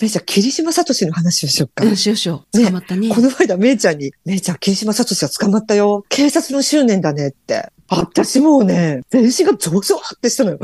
[0.00, 1.84] めいちゃん、霧島聡の話をしよっか。
[1.84, 2.58] うん、しようしよう。
[2.58, 3.08] 捕まったね。
[3.08, 6.04] この間、めいちゃんに、めいちゃん、霧島聡が捕まったよ。
[6.08, 7.70] 警察の執念だねって。
[7.88, 10.58] 私もうね、全身がゾワゾワってしたのよ。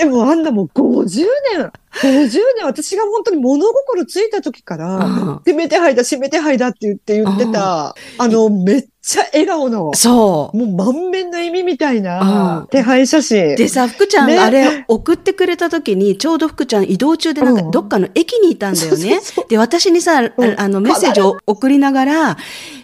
[0.00, 1.26] え、もうあんなもう50
[1.56, 10.56] 年、50年、私が本当に物心ついた時から、うん指名手配だ、指名手配だって言って言ってた、あの、めっちゃ笑顔の、そう。
[10.56, 13.56] もう満面の笑みみたいうんな手配写真。
[13.56, 19.20] でさ、福ちゃん、ねあれ送ってくれた時に、ちょうど福ちゃん移動中でなんかうんどっかの駅にいたんだよね。
[19.48, 22.36] で、私にさ、あのメッセージを送りながら、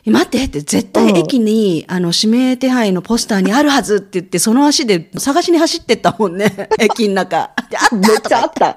[0.06, 6.68] 待ってって、絶対駅に、あの、指名手配のポスターにあるはずって言って、その足で探しに走ってったもんね。
[6.80, 7.50] 駅の中。
[7.70, 8.76] であっめっちゃあった。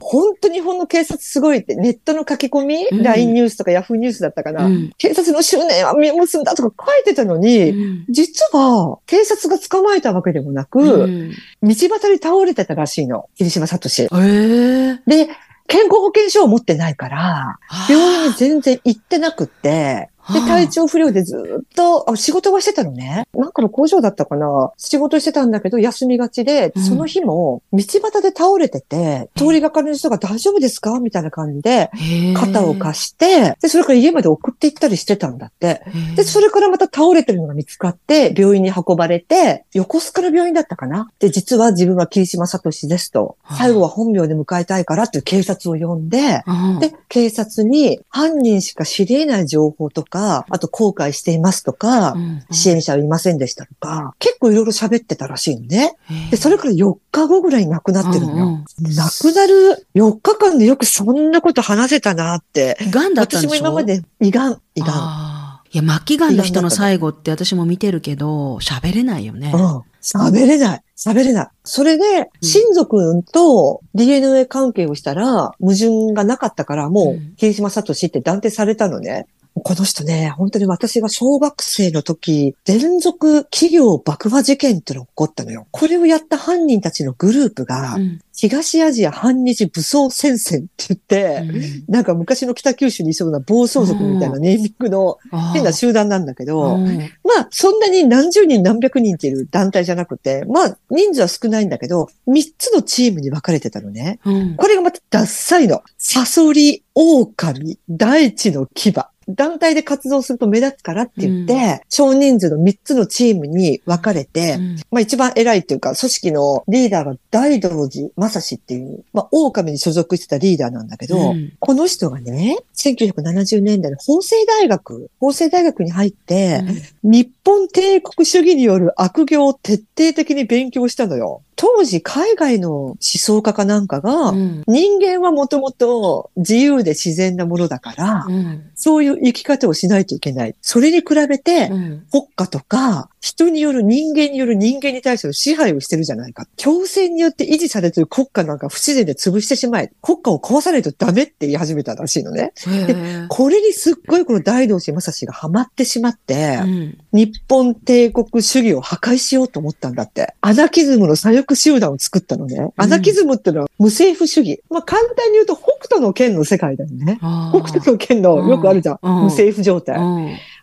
[0.00, 11.30] 本当日本の警察すごいって、ネットの書き込み、うん LINE ニュースとか Yahoo ニュースだったかな、うん警察の執念は実を結んだとか書いてたのに、うん実は警察が捕まえたわけでもなく、うん
[11.62, 13.28] 道端に倒れてたらしいの。
[13.36, 13.88] 霧島聡。
[13.88, 15.00] へえ。
[15.06, 15.28] で、
[15.68, 17.58] 健康保険証を持ってないから、
[17.88, 20.48] 病院に全然行ってなくって、で、はあ。
[20.48, 23.26] 体調不良でずっとあ仕事はしてたのね。
[23.34, 24.72] なんかの工場だったかな。
[24.76, 26.82] 仕事してたんだけど休みがちで、うん。
[26.82, 31.00] その日も道端で倒れてて、通りがかりの人が大丈夫ですか？
[31.00, 31.90] みたいな感じで、
[32.34, 35.82] 肩を貸して、で、それから家まで送って行ったりしてたんだって。
[36.16, 41.10] で、それからまた倒れてるのが見つかって、病院に運ばれて、横須賀の病院だったかな。
[41.18, 43.36] で、実は自分は霧島聡ですと。
[43.42, 55.96] はあ、最後は本名で迎えたいからっていう警察を呼んで、うんで、警察に犯人しか知り得ない情報とか、あと後悔していますとかう、ん支援者はいませんでしたとか、結構いろいろ喋ってたらしいのね。
[56.30, 58.44] で、それから4日後ぐらいに亡くなってるのよ。
[58.44, 62.76] うんうん亡くなる4日間でよくそんなこと話せたなって。
[62.90, 63.64] ガンだったん私でしょ？
[63.64, 65.62] も今まで胃がん、胃がん。
[65.74, 69.52] いや、末期がんの人の最後って私も見てるけど、喋れないよね。
[69.54, 69.82] うん。
[70.02, 70.82] 喋れない。
[70.96, 71.48] 喋れない。
[71.64, 79.26] それで、親族と DNA 関係をしたら、矛盾がなかったから、もうんう、霧島聡って断定されたのね。
[79.54, 85.66] この人ね、本当に私が小学生の時、連続企業爆破事件ってのが起こったのよ。
[85.70, 91.42] これをやった犯人たちのグループが、うん東アジア反日武装戦線って言って、
[91.86, 95.18] うんなんか昔の北九州にいそうな暴走族みたいなネーミングの
[95.52, 104.18] 変な集団なんだけど、うんまあ、そんなに何十人何百人っている団体じゃなくて、まあ、人数は少ないんだけど、三つのチームに分かれてたのね。
[104.24, 105.82] うんこれがまたダッサいの。
[105.98, 108.94] サソリ、狼、大地の牙。
[109.28, 114.76] 団体で活動すると目立つからって言って、少人数の三つのチームに分かれて、うん。
[114.90, 121.52] まあ一番偉いっていうか、組織のリーダーが大道寺正史っていう、まあ狼に所属してたリーダーなんだけど、うん。
[121.58, 126.62] この人がね、1970年代の法政大学、法政大学に入って、
[127.02, 131.42] 日本帝国主義による悪行を徹底的に勉強したのよ。
[131.56, 140.54] 当時海外の思想家かなんかが、うん人間はもともと自由で自然なものだから、うんそういう生き方をしないといけない。
[140.60, 146.48] それに比べて、うん国家とか、人による人間による人間に対しての支配をしてるじゃないか。
[146.56, 149.92] 強制によって維持されている国家なんか不自然で潰してしまえ。
[150.02, 152.52] 国家を壊さないとダメって言い始めたらしいのね。
[152.66, 160.34] へえこれにすっごいこの大道寺正史がハマってしまって、うん日本帝国主義を破壊しようと思ったんだって。
[160.40, 162.70] アナキズムの左翼集団を作ったのね。
[162.76, 164.62] アナキズムっていうのは無政府主義。
[164.68, 167.18] まあ簡単に言うと北斗の剣の世界だよね。
[167.52, 169.96] 北斗の剣のよくあるじゃん無政府状態。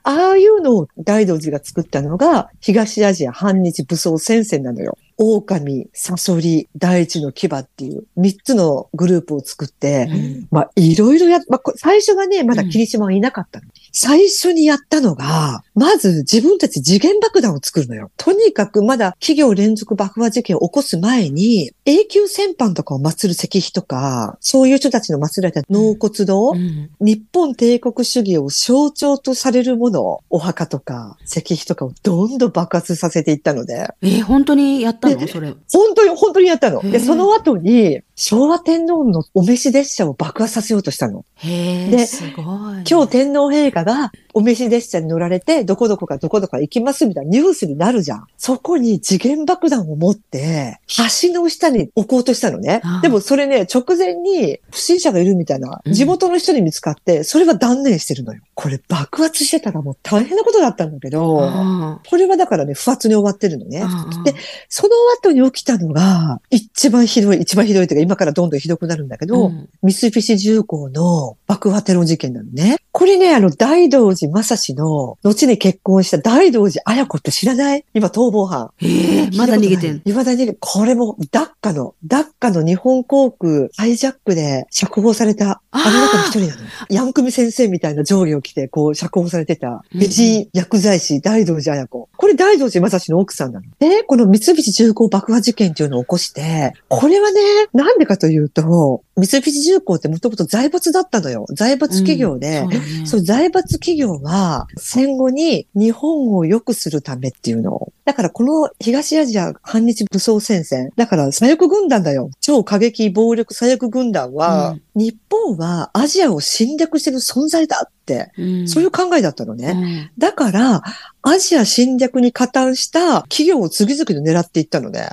[0.10, 4.98] うんああいうのを大道寺が作ったのが、東アジア反日武装戦線なのよ。
[5.18, 13.68] 狼、サソリ、大地の牙っていう三つのグループを作って、うんまあ、いろいろやっ、まあ、こ最初がね、まだ霧島はいなかったの。
[13.92, 18.12] 最初にやったのが、まず自分たち次元爆弾を作るのよ。
[18.18, 35.16] とにかくまだ企業連続爆破事件を起こす前に、永久戦犯とかを祀る石碑とか、そういう人たちの祀られた納骨堂、うん日本帝国主義を象徴とされるもの、お墓とか石碑とかをどんどん爆発させていったので、えー本当にやったの？
[35.16, 35.54] でそれ。
[35.72, 36.82] 本当に、本当にやったの。
[36.82, 41.24] で、その後に、昭和天皇のお召し列車を爆破させようとしたの。
[41.36, 42.46] へえ、ですごい。
[42.86, 48.26] 今日天皇陛下がお召し列車に乗られて、どこどこかどこどこか行きますみたいなニュースになるじゃん。
[48.38, 50.82] そこに次元爆弾を持って、
[51.22, 52.82] 橋の下に置こうとしたのね。
[53.02, 58.42] でもそれね、直前に不審者がいるみたいな、うん地元の人に見つかって、それは断念してるのよ。
[58.54, 63.82] これ爆発してたらもう大変なことだったんだけど、あこれはだからね、不発に終わってるのね。
[63.82, 64.36] あで、
[64.68, 72.78] その後に起きたのが、一番ひどい、一番ひどいというか、今からどんどんひどくなるんだけど、うん三菱重工の爆破テロ事件なのね。
[72.92, 77.86] これね、あの、大道寺正史の、後に結婚した大道寺綾子って知らない？
[77.94, 78.72] 今、逃亡犯。
[78.82, 80.02] ええまだ逃げてん。
[80.04, 80.14] い？
[80.14, 86.62] まだ逃げこれも、ダッカの、ダッカの日本航空ハイジャックで釈放された、あの中の一人なの。
[86.90, 92.10] ヤンクミ先生みたいな上下を着て、こう、釈放されてた、うん美人薬剤師、大道寺綾子。
[92.18, 93.66] これ大道寺正史の奥さんなの。
[93.80, 97.40] で、この三菱重工爆破事件っていうのを起こして、これはね、
[97.74, 101.46] なんでかというと、三菱重工ってもともと財閥だったのよ。
[101.52, 107.94] 財閥企業で、うんそうだねそう、財閥企業は戦後に日本を良くするためっていうのを。
[108.06, 110.92] だからこの東アジア反日武装戦線。
[110.96, 112.32] だから左翼軍団だよ。
[112.42, 117.90] 超過激暴力左翼軍団は、うん日本はアジアを侵略してる存在だ
[118.38, 118.68] うん。
[118.68, 119.74] そういう考えだったのね。
[119.76, 120.12] うん。
[120.18, 120.84] だから、
[121.22, 125.10] アジア侵略に加担した企業を次々と狙っていったのね。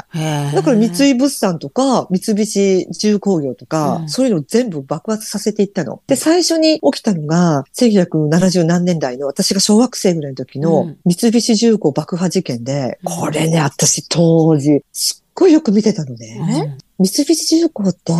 [0.55, 4.09] だから三井物産とか、三菱重工業とか、うん。
[4.09, 6.01] そういうのを全部爆発させていったの。
[6.07, 10.97] で、最初に起きたのが、1970何年代の私が小学生ぐらいの時うのん。
[11.05, 13.17] 三菱重工爆破事件で、うん。
[13.21, 16.77] これね、私当時、すっごいよく見てたのね。
[16.99, 18.13] 三菱重工って、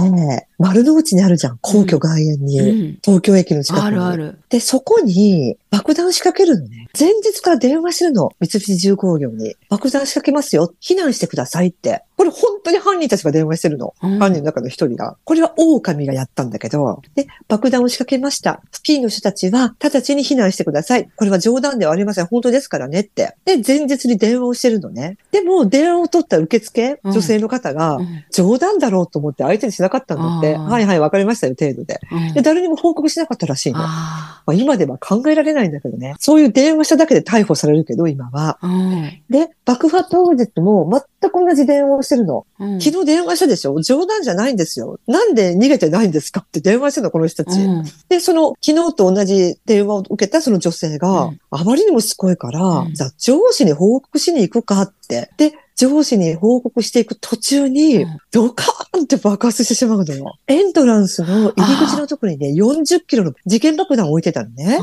[0.59, 2.61] 丸の内にあるじゃん、皇居外苑に。
[2.61, 3.87] うんうん東京駅の近くに。
[3.87, 4.39] あるある。
[4.51, 6.89] で、そこに爆弾仕掛けるのね。
[6.99, 8.31] 前日から電話してるの。
[8.41, 9.57] 三菱重工業に。
[9.69, 10.73] 爆弾仕掛けますよ。
[10.81, 12.05] 避難してくださいって。
[12.17, 13.95] これ本当に犯人たちが電話してるの。
[14.03, 15.17] うん犯人の中の一人が。
[15.25, 18.63] これは狼がやったんだけど、で、爆弾を仕掛けました。
[18.73, 21.09] スキーの人たちは直ちに避難してください。
[21.17, 22.27] これは冗談ではありません。
[22.27, 23.37] 本当ですからねって。
[23.45, 25.19] で、前日に電話をしてるのね。
[25.33, 30.55] でも、電話を取った受付、うん女性の方が、うん冗談だろうと思って相手にしなかったんだって。
[30.55, 32.01] はいはい、わかりましたよ、程度で。
[32.11, 33.81] うんで、誰にも報告しなかったらしいの。
[33.81, 36.15] あまあ、今では考えられないんだけどね。
[36.19, 38.59] そういう電話しただけで逮捕されるけど、今は。
[38.61, 38.67] あ。
[38.67, 40.89] うんで、爆破当日も
[41.21, 42.47] 全く同じ電話をしてるの。
[42.59, 43.81] うん昨日電話したでしょ？
[43.83, 44.99] 冗談じゃないんですよ。
[45.07, 47.61] なんで逃げてないんですかって電話してるの、この人たち。
[47.61, 55.31] うんで、その、昨日と同じ電話を受けたその女性が、うんあまりにもしつこいから、うんじゃあ上司に報告しに行くかって。
[55.37, 60.37] で、上司に報告していく途中に、うんドカーンって爆発してしまうのよ。
[60.47, 64.79] エントランスの入り口のところにね、40キロの事件爆弾を置いてたのね。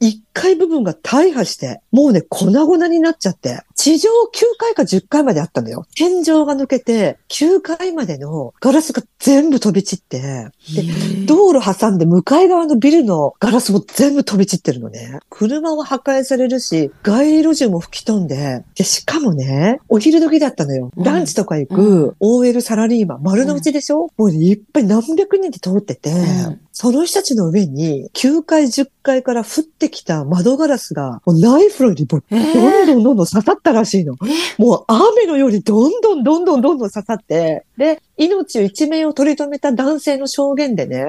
[0.00, 5.86] 1階部分が大破して、もうね、粉々になっちゃって、地上9階か10階まであったのよ。
[5.96, 10.82] 天井が抜けて、9階までのガラスが全部飛び散って、で、
[11.24, 15.20] 道路挟んで向かい側のビルのガラスも全部飛び散ってるのね。
[15.30, 20.90] 車は破壊されるし、街路樹も吹き飛んで、で、しかもね、お昼時だったのよ。
[20.94, 34.14] うんランチとか行うく OL サラリーマン、丸の内でしょ、もうね、いっぱい何百人で通ってて、うんその人たちの上に9階、10階から降ってきた窓ガラスが、もうナイフのようにどんどんどんどん刺さったらしいの。
[34.58, 41.06] もう雨のようにどんどんどんどんどんどん刺さって、で、命を一命を取り留めた男性の証言でね、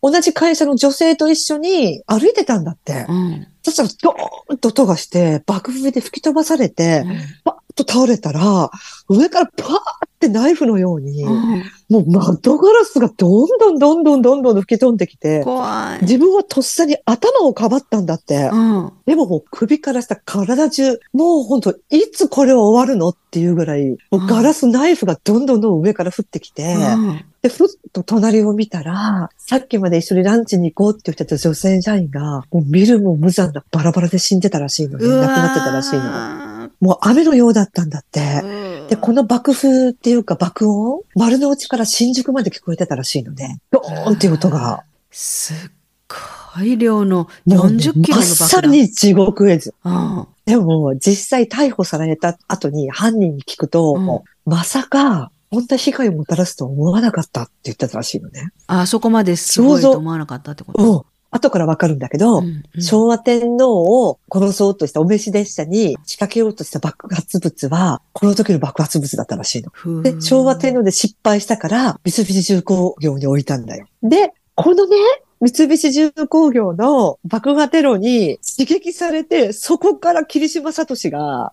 [0.00, 0.12] うん。
[0.12, 3.06] 同じ会社の女性と一緒に歩いてたんだって。
[3.08, 3.48] うん。
[3.62, 7.04] そしたらドーンと音がして、爆風で吹き飛ばされて、
[7.72, 8.70] と倒れたら、
[9.08, 9.78] 上からパーっ
[10.18, 16.02] てナイフのように、うんもう窓ガラスがどんどんどんどんどんどん吹き飛んできて、怖い。
[16.02, 18.48] 自分はとっさに頭をかばったんだって。
[18.52, 35.08] うんでももう首から下体中、もう本当いつこれは終わるのっていうぐらい、もうガラスナイフがどんどんどん上から降ってきて、うんで、ふっと隣を見たら、さっきまで一緒にランチに行こうって言ってた女性社員が、もう見るも無残なバラバラで死んでたらしいのね。
[35.08, 36.49] 亡くなってたらしいの。
[36.80, 36.88] の。
[36.88, 38.40] もう雨のようだったんだって。
[38.44, 43.60] うんで、この爆風っていうか爆音、丸の内から新宿まで聞こえてたらしいのね。
[43.70, 44.82] ドーンっていう音が。
[45.12, 45.56] すっ
[46.56, 48.70] ごい量のもうね40キロのまさ爆弾。
[48.72, 49.74] に地獄絵図。
[49.84, 58.50] うんでも、実際逮捕された後に犯人に聞くと、うんまさか、こんな被害をもたらすとは思わなかったって言ってたらしいのね。
[58.66, 60.82] あそこまですごいと思わなかったってこと？
[60.82, 61.02] うん。
[61.30, 70.02] 後からわかるんだけど、うんうん昭和天皇を殺そうとしたお召し列車に仕掛けようとした爆発物は、この時の爆発物だったらしいの。
[70.02, 73.86] で、昭和天皇で失敗したから、三菱重工業に置いたんだよ。
[74.02, 74.96] で、このね、
[75.40, 81.52] 三菱重工業の爆破テロに刺激されて、そこから霧島聡が。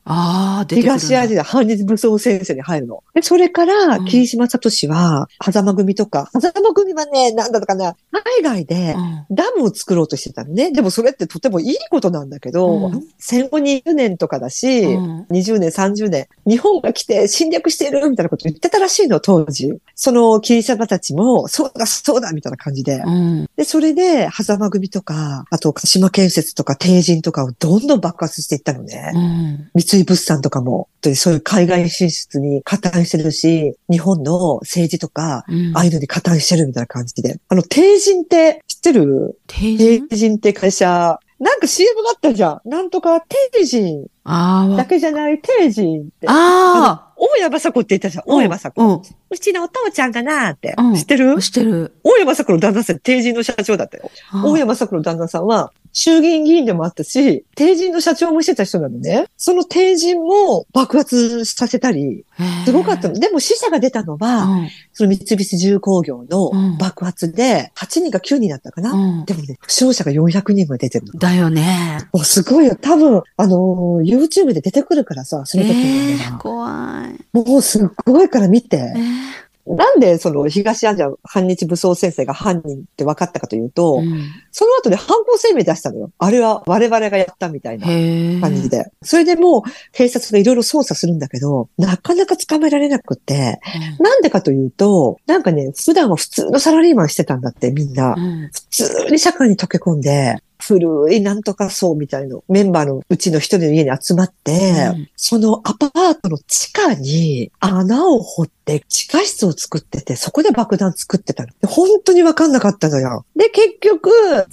[0.69, 3.03] 東アジア反日武装戦線に入るの。
[3.13, 7.95] で、それからうん、霧島聡は、狭間組とか、狭間組はね、なんだったかな、
[8.37, 10.71] 海外でうんダムを作ろうとしてたのね。
[10.71, 19.79] でもそれってとてもいいことなんだけど、うん戦後20年とかだし、うん20年、30年、日本が来て侵略してるみたいなこと言ってたらしいの、当時。
[19.95, 22.97] その霧島たちも、そうだ、そうだ、みたいな感じで。
[23.05, 23.49] うん。
[23.55, 29.11] で、そそれで、狭間組とか、あと、鹿島建設とか、帝人とかをどんどん爆発していったのね。
[29.13, 29.83] うん。
[29.83, 37.39] 三井物産とかも、そういう海外進出に加担してるし、日本の政治とか、うんああいうのに加担してるみたいな感じで。
[37.49, 39.39] あの、帝人って知ってる？
[39.45, 42.69] 定帝人人って会社、なんか CM があったじゃん。
[42.69, 46.27] なんとか帝人ああ、わだけじゃない帝人って。
[46.27, 48.23] あ大山雅子って言ったじゃん。
[48.23, 49.03] あ大山雅子。
[49.29, 50.73] うちのお父ちゃんかなって。
[50.77, 51.33] うん知ってる？
[51.33, 51.41] うん。
[51.41, 51.95] してる。
[52.03, 54.09] 大山雅子の旦那さん、帝人の社長だったよ。
[54.33, 59.25] 大山雅子の旦那さんは、衆議院議員でもあったし、帝人の社長もしてた人なのね。
[59.35, 62.23] その帝人も爆発させたり、
[62.65, 63.15] すごかったの。
[63.15, 64.69] でも死者が出たのは、うん。
[64.93, 68.91] その三菱重工業うんの爆発で、8人か9人だったかな。
[68.91, 69.25] うん。
[69.25, 71.13] でもね、負傷者が400人も出てるの。
[71.13, 71.97] だよね。
[72.13, 72.75] もうすごいよ。
[72.79, 77.25] 多分、あのー YouTube で出てくるからさ、その時えに、ー、怖い。
[77.33, 78.99] もうすっごいから見てえ。
[78.99, 84.17] ーなんでその東アジア反日武装先生が犯人って分かったかというと、うん
[84.57, 86.11] その後で犯行声明出したのよ。
[86.17, 87.85] あれは我々がやったみたいな。
[87.85, 88.91] 感じで。
[89.03, 93.59] それでもう警察がいろいろ捜査するんだけど、なかなか捕まえられなくって、
[93.99, 98.19] なんでかというと、なんかね、普段は普通のサラリーマンしてたんだって、みんなう。
[98.19, 98.49] ん。
[98.51, 111.49] 普通に社会に溶け込んで、古いなんとか層みたいの、メンバーのうちの一人の家に集まって、うんそのアパートの地下に穴を掘って地下室を作ってて、そこで爆弾作ってたの。
[111.61, 113.25] で本当にわかんなかったのよ。
[113.37, 114.09] で、結局、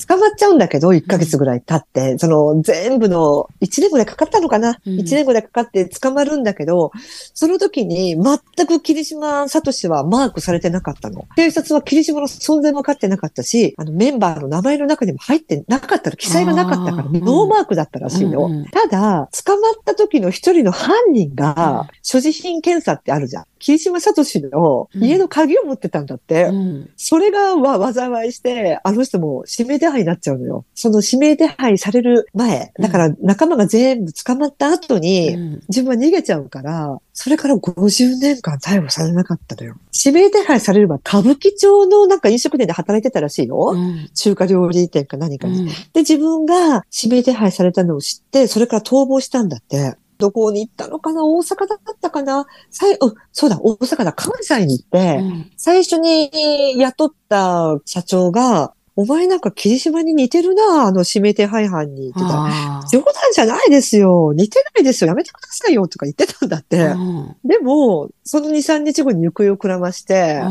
[0.06, 6.92] 捕まっちゃうんだけど、1ヶ月ぐらい経って、その全部の、1年ぐらいかかったのかな、うん ?1 年ぐらいかかって捕まるんだけど、
[7.32, 11.26] その時に全く霧島聡はマークされてなかったの。
[11.34, 18.46] 警察は霧島の存在も分かってなかったし、あのメンバーの名前の中にも入ってなかったの、記載がなかったから、ノーマークだったらしいの。
[18.46, 23.44] うんうんただ、捕まった時の一人の犯人うんが、所持品検査ってあるじゃん。
[23.58, 26.44] 霧島聡の家の鍵を持ってたんだって。
[26.44, 26.90] うん。
[26.96, 30.64] それがわ災いして、あの人も指名手配になっちゃうのよ。
[30.74, 39.76] その指名手配される前、だから仲間が全部捕まった後に、うん自分は逃げちゃうから、それから50年間逮捕されなかったのよ。
[40.04, 43.72] 指名手配されれば歌舞伎町のなんか飲食店で働いてたらしいよ。
[43.74, 45.60] うん中華料理店か何かに。
[45.60, 49.96] うんで、自分が指名手配されたのを知って、それから逃亡したんだって。
[50.18, 51.24] どこに行ったのかな？
[51.24, 52.46] 大阪だったかな？
[52.70, 62.10] さい、うん、そうだ、大阪だ、関西に行って、うん最初に雇った社長が、お前なんか霧島に似てるな、あの指名手配犯に。
[62.10, 64.32] って言ったらあー冗談じゃないですよ。
[64.36, 65.08] 似てないですよ。
[65.08, 65.88] やめてくださいよ。
[65.88, 66.78] とか言ってたんだって。
[66.78, 70.42] うんでも、その2、3日後に行方をくらまして、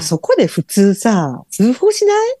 [0.00, 2.30] そこで普通さ、通報しない？
[2.32, 2.38] うん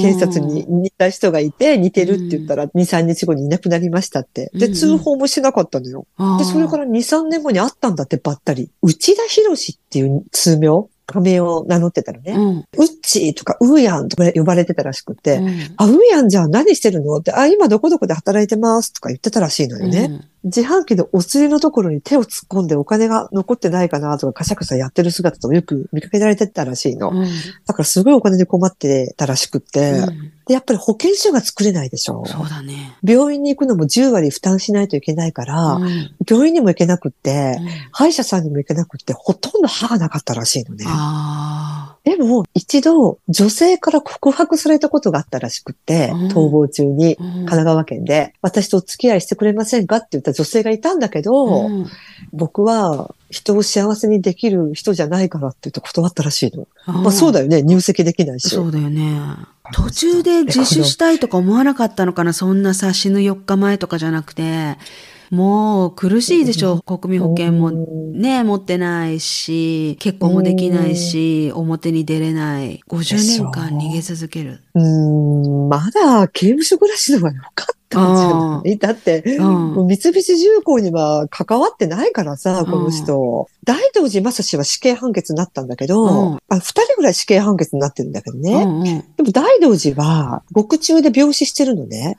[0.00, 4.50] 警察に似た人がいて、似てるって言ったら2、3日後にいなくなりましたって。
[4.54, 6.06] で、うん通報もしなかったのよ。
[6.38, 8.70] で、それから2、3年後に会ったんだって、ばったり。
[8.82, 12.32] 内田博っていう通名仮名を名乗ってたのね。
[12.32, 17.16] うんうっちーとかうーやんとか呼ばれてたらしくて、うんあ、うーやんじゃん何してるの？
[17.16, 20.28] って、あ、今どこどこで働いてますとか言ってたらしいのよね。
[20.42, 27.10] 自販機のお釣りのところに手を突っ込んでお金が残ってないかなとかカシャカシャやってる姿とかよく見かけられてたらしいの。
[27.10, 27.26] うん
[27.66, 32.24] だからすごいお金に困ってたらしくって、うんで、やっぱり保険証が作れないでしょ。
[32.26, 32.96] そうだね。
[33.04, 40.84] 病院に行くのも10割負担しないといけないから、うん病院にも行けなくって、うん歯医者さんにも行けなくって、ほとんど歯がなかったらしいのね。
[40.88, 51.86] あでも、一度、女性から告白されたことがあったらしくって、うん逃亡中に、神奈川県で、私とお付き合いしてくれませんかって言った女性がいたんだけど、うん
[52.32, 56.68] 僕は人を幸せにできる人じゃないからって言って断ったらしいの。
[56.84, 58.50] あまあそうだよね、入籍できないし。
[58.50, 59.20] そうだよね。
[59.72, 64.76] 途中で自首したいとか思わなかったのかなそんなさ、死ぬ4日前とかじゃなくて。
[65.30, 66.80] もう苦しいでしょ。
[66.82, 67.68] 国民保険も。
[67.68, 72.80] うんね、持ってないし、結婚もできないし、表に出れない。
[72.88, 74.60] 50年間逃げ続ける。
[74.74, 83.48] うーん、まだ刑務所暮らしの方が良かったんじゃないだって、うんもう三菱重工には関わってないからさ、この人。
[83.64, 88.52] 大道寺正史は死刑判決になったんだけど、うん人ぐらい死刑判決になってるんだけどね。
[88.54, 92.16] うんうんでも大道寺は、獄中で病死してるのね。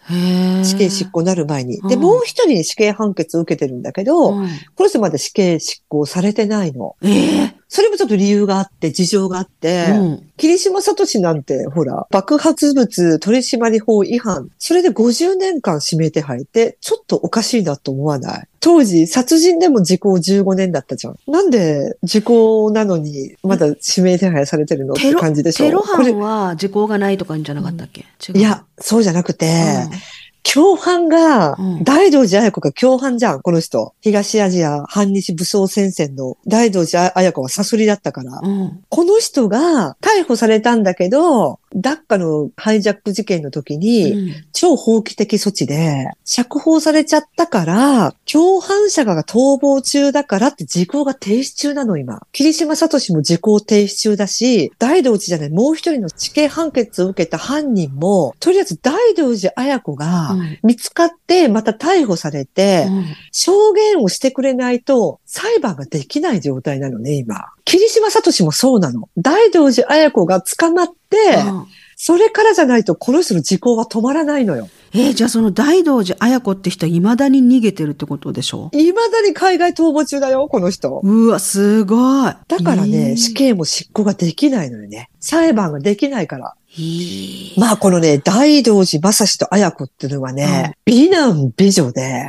[0.63, 1.81] 死刑執行になる前に。
[1.81, 6.95] で、うんもう一人死刑判決を受けてるんだけど、うんこの人まだ死刑執行されてないの。
[7.01, 10.29] ええそれもちょっと理由があって、事情があって、うん。
[10.35, 14.49] 霧島聡なんて、ほら、爆発物取締法違反。
[14.59, 18.47] それで50年間指名手配って、ちょっとおかしいなと思わない？
[18.59, 21.15] 当時、殺人でも時効15年だったじゃん。
[21.27, 25.65] なんで時効なのに、まだ指名手配されてるのって感じでしょ？
[25.67, 28.37] テロ犯は時効がないとかじゃなかったっけ、違う。
[28.37, 29.49] いや、そうじゃなくて、う
[29.95, 29.97] ん
[30.43, 33.93] 共犯がうん、大道寺綾子が共犯じゃん、この人。
[34.01, 38.39] 東アジア反日武装戦線の大道寺綾子はサソリだったから。
[38.43, 52.21] うんこの人が逮捕されたんだけど、ダッカのハイジャック事件の時に、うん超法規的措置で、釈放されちゃったから、共犯者が逃亡中だからって時効が停止中なの、今。
[52.31, 67.45] 霧島聡も時効停止中だし、大道寺じゃない、もう一人の死刑判決を受けた犯人も、とりあえず大道寺綾子がうん見つかって、また逮捕されて、うん証言をしてくれないと裁判ができない状態なのね、今。
[67.65, 69.09] 霧島聡もそうなの。
[69.17, 71.65] 大道寺綾子が捕まって、うん
[72.03, 74.69] それからじゃないとこの人の時効は止まらないのよ。
[74.95, 78.71] えーじゃあその大道寺綾子って人は未だに逃げてるってことでしょ？
[78.73, 80.99] 未だに海外逃亡中だよ、この人。
[81.03, 82.33] うわ、すごい。
[82.47, 85.11] だからね、えー死刑も執行ができないのよね。
[85.19, 86.55] 裁判ができないから。
[86.73, 92.25] えーまあこのね、大道寺正史と綾子っていうのはね、美男美女で、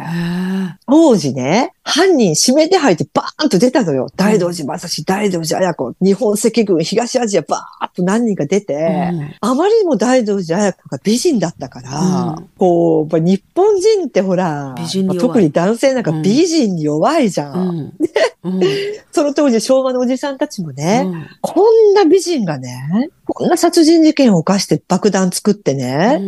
[0.87, 4.09] 当時ね、犯人指名手配ってバーンと出たのよ。
[4.17, 8.79] 大道寺正史、大道寺綾子、日本赤軍、東アジアバーンと何人か出て、う
[9.17, 9.35] ん。
[9.41, 12.01] あまりにも大道寺綾子が美人だったから、
[12.39, 12.49] うん。
[12.59, 17.95] こう、日本人ってほら、まあ特に男性なんか美人に弱いじゃん。
[18.45, 18.59] うん。
[18.59, 18.61] うん。
[19.13, 21.27] その当時昭和のおじさんたちもね、うん。
[21.41, 26.21] こんな美人がね、こんな殺人事件を犯して爆弾作ってね、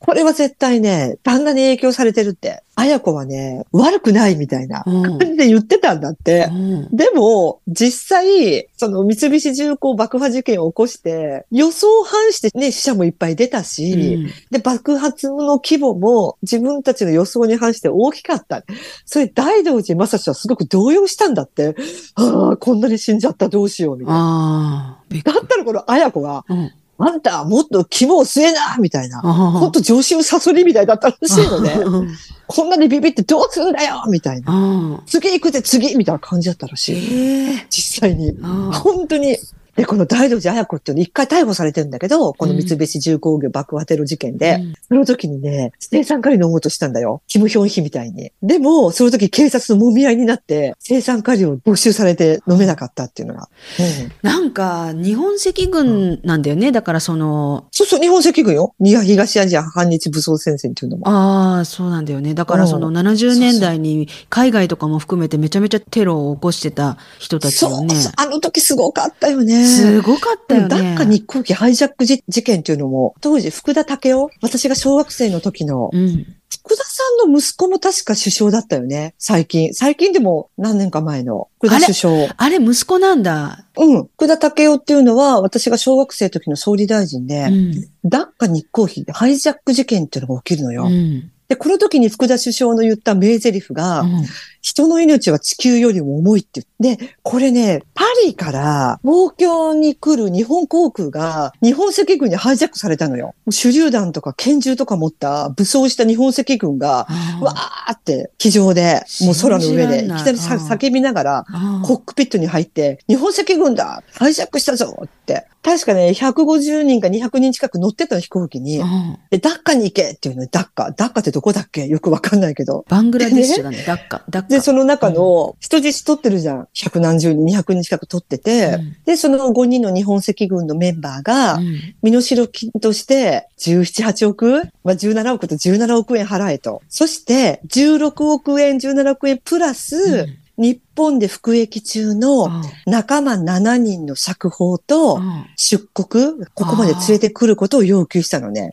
[0.00, 2.62] これは絶対ね、旦那に影響されてるって。
[2.78, 6.48] 綾子はね、悪くないみたいなうん感じで言ってたんだって。
[6.50, 6.54] う
[6.92, 18.62] んでも、実際、その三菱重工爆破事件を起こして、予想を反してね、死者もいっぱい出たし、で、爆発の規模も自分たちの予想に反して大きかった。
[19.06, 21.74] それ、大道寺正史はすごく動揺したんだって。
[22.14, 25.02] ああ、こんなに死んじゃった、どうしよう、みたいな。
[25.24, 29.18] だったらこの綾子が、うんあんた、もっと肝を据えなみたいな。
[29.18, 31.72] あほんと上心サソリみたいだったらしいのね。
[31.72, 32.08] うん
[32.48, 34.52] こんなにビビってどうするんだよみたいな。
[34.52, 36.96] うん次行くぜ、次みたいな感じだったらしい。
[36.96, 38.38] ええ実際に。
[38.72, 39.36] 本当に。
[39.76, 47.20] で、この大道寺綾子っていうの一回逮捕されてるんだけど、この三菱重工業爆破テロ事件で、うんその時にね、生産カリ飲もうとしたんだよ。
[47.26, 48.30] キムヒョンヒみたいに。
[48.42, 53.48] でも、その時警察の揉み合いになって、生産カリを没収されて飲めなかったっていうのが。
[53.78, 56.72] うんなんか、日本赤軍なんだよね。
[56.72, 58.74] だからその、そうそう、日本赤軍よ。
[58.78, 61.08] に東アジア反日武装戦線っていうのも。
[61.08, 62.34] ああ、そうなんだよね。
[62.34, 67.94] だからそのうん70年代に海外とかも含めてめちゃめちゃテロを起こしてた人たちそうよね。
[67.94, 69.65] そう、あの時すごかったよね。
[69.66, 70.68] すごかったよね。
[70.68, 76.26] ダッカ日航機ハイジャック事事件っていうのも、当時福田武雄、私が小学生の時の、うん。
[76.48, 79.14] 福田さんの息子も確か首相だったよね。
[79.18, 79.74] 最近。
[79.74, 82.34] 最近でも何年か前の福田首相。
[82.36, 83.66] あれ、息子なんだ。
[83.76, 84.04] うん。
[84.16, 87.88] 福田武雄っていうのは、私が小学生の時の総理大臣で、うん。
[88.04, 90.84] ダッカ日航機でハイジャック事件っていうのが起きるのよ。
[90.84, 91.30] うん。
[91.48, 94.24] で、この時に福田首相の言った名台詞が、うん
[94.66, 97.06] 人の命は地球よりも重いって言って。
[97.06, 103.36] で、これね、パリから東京に来る日本航空が日本赤軍にハイジャックされたのよ。
[103.46, 107.06] 手榴弾とか拳銃とか持った武装した日本赤軍が、
[107.40, 111.46] わーって機上で、もう空の上で、いきなり叫びながら、
[111.84, 115.46] コックピットに入って、日本赤軍だハイジャックしたぞって。
[115.62, 118.78] 確かね、150人か200人近く乗ってたの飛行機に。
[118.78, 120.92] うんで、ダッカに行けっていうのね、ダッカ。
[120.92, 121.86] ダッカってどこだっけ？
[121.86, 122.84] よくわかんないけど。
[122.88, 123.82] バングラデシュだね。
[123.86, 124.22] ダッカ。
[124.30, 124.55] ダッカ。
[124.56, 126.68] で、その中の人質取ってるじゃん。
[126.74, 128.96] 百何十人、200人近く取ってて、うん。
[129.04, 131.94] で、その5人の日本赤軍のメンバーがう、ん。
[132.02, 134.62] 身代金として17、8億？
[134.82, 136.82] まあ、17億と17億円払えと。
[136.88, 145.46] そして、16億円、17億円プラス、うん日本で服役中の仲間7人の釈放とうん。
[145.56, 148.70] 出国、ここまで連れてくることを要求したのね。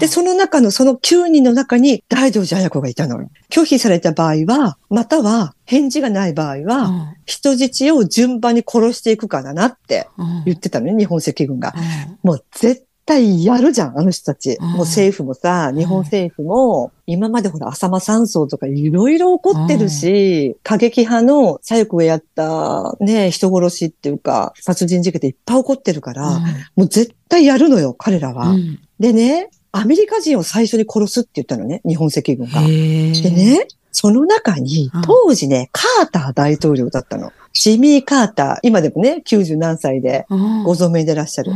[0.00, 3.30] で、その中のその9人の中に大道寺綾子がいたのよ。
[3.50, 7.14] 拒否された場合は、または返事がない場合は、うん。
[7.26, 10.44] 人質を順番に殺していくからなってうん。
[10.44, 11.74] 言ってたのね、日本赤軍が。
[11.76, 12.18] うん。
[12.22, 14.52] もう絶対やるじゃん、あの人たち。
[14.52, 26.40] うんもう政府もさ、日本政府も、今までほら、浅間山荘とかいろいろ起こってるし、過激派の左翼をやったね、人殺しっていうか、殺人事件っていっぱい起こってるから、
[26.76, 28.50] もう絶対やるのよ、彼らは。
[28.50, 32.60] うんでね、アメリカ人を最初に殺すって言ったのね、日本赤軍が。
[32.60, 37.32] でね、その中にうん、当時ね、カーター大統領だったの。
[37.52, 41.52] ジミー・カーター、今でもね、90何歳でうんご存命でいらっしゃる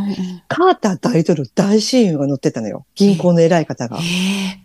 [0.48, 2.84] カーター大統領大親友が乗ってたのよ。
[2.94, 3.98] 銀行の偉い方が。
[3.98, 4.00] へ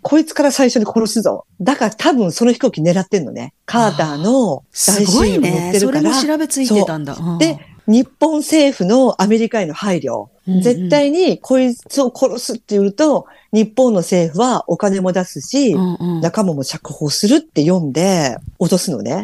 [0.01, 1.45] こいつから最初に殺すぞ。
[1.61, 3.53] だから多分その飛行機狙ってんのね。
[3.65, 5.79] カーターのす大親友が乗っね。
[5.79, 6.21] それもてるから。
[6.21, 7.15] 調べついてたんだ。
[7.19, 10.27] うんで、日本政府のアメリカへの配慮。
[10.47, 10.61] うんうん。
[10.61, 16.21] 絶対にこいつを殺すって言うと、日本の政府はお金も出すし、うんうん。
[16.21, 19.23] 仲間も釈放するって読んで、脅すのね。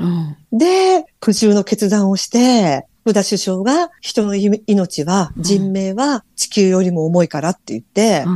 [0.52, 0.58] うん。
[0.58, 8.36] で、苦渋の決断をして、福田首相が人の命は、人命は地球よりも重いからって言って、うん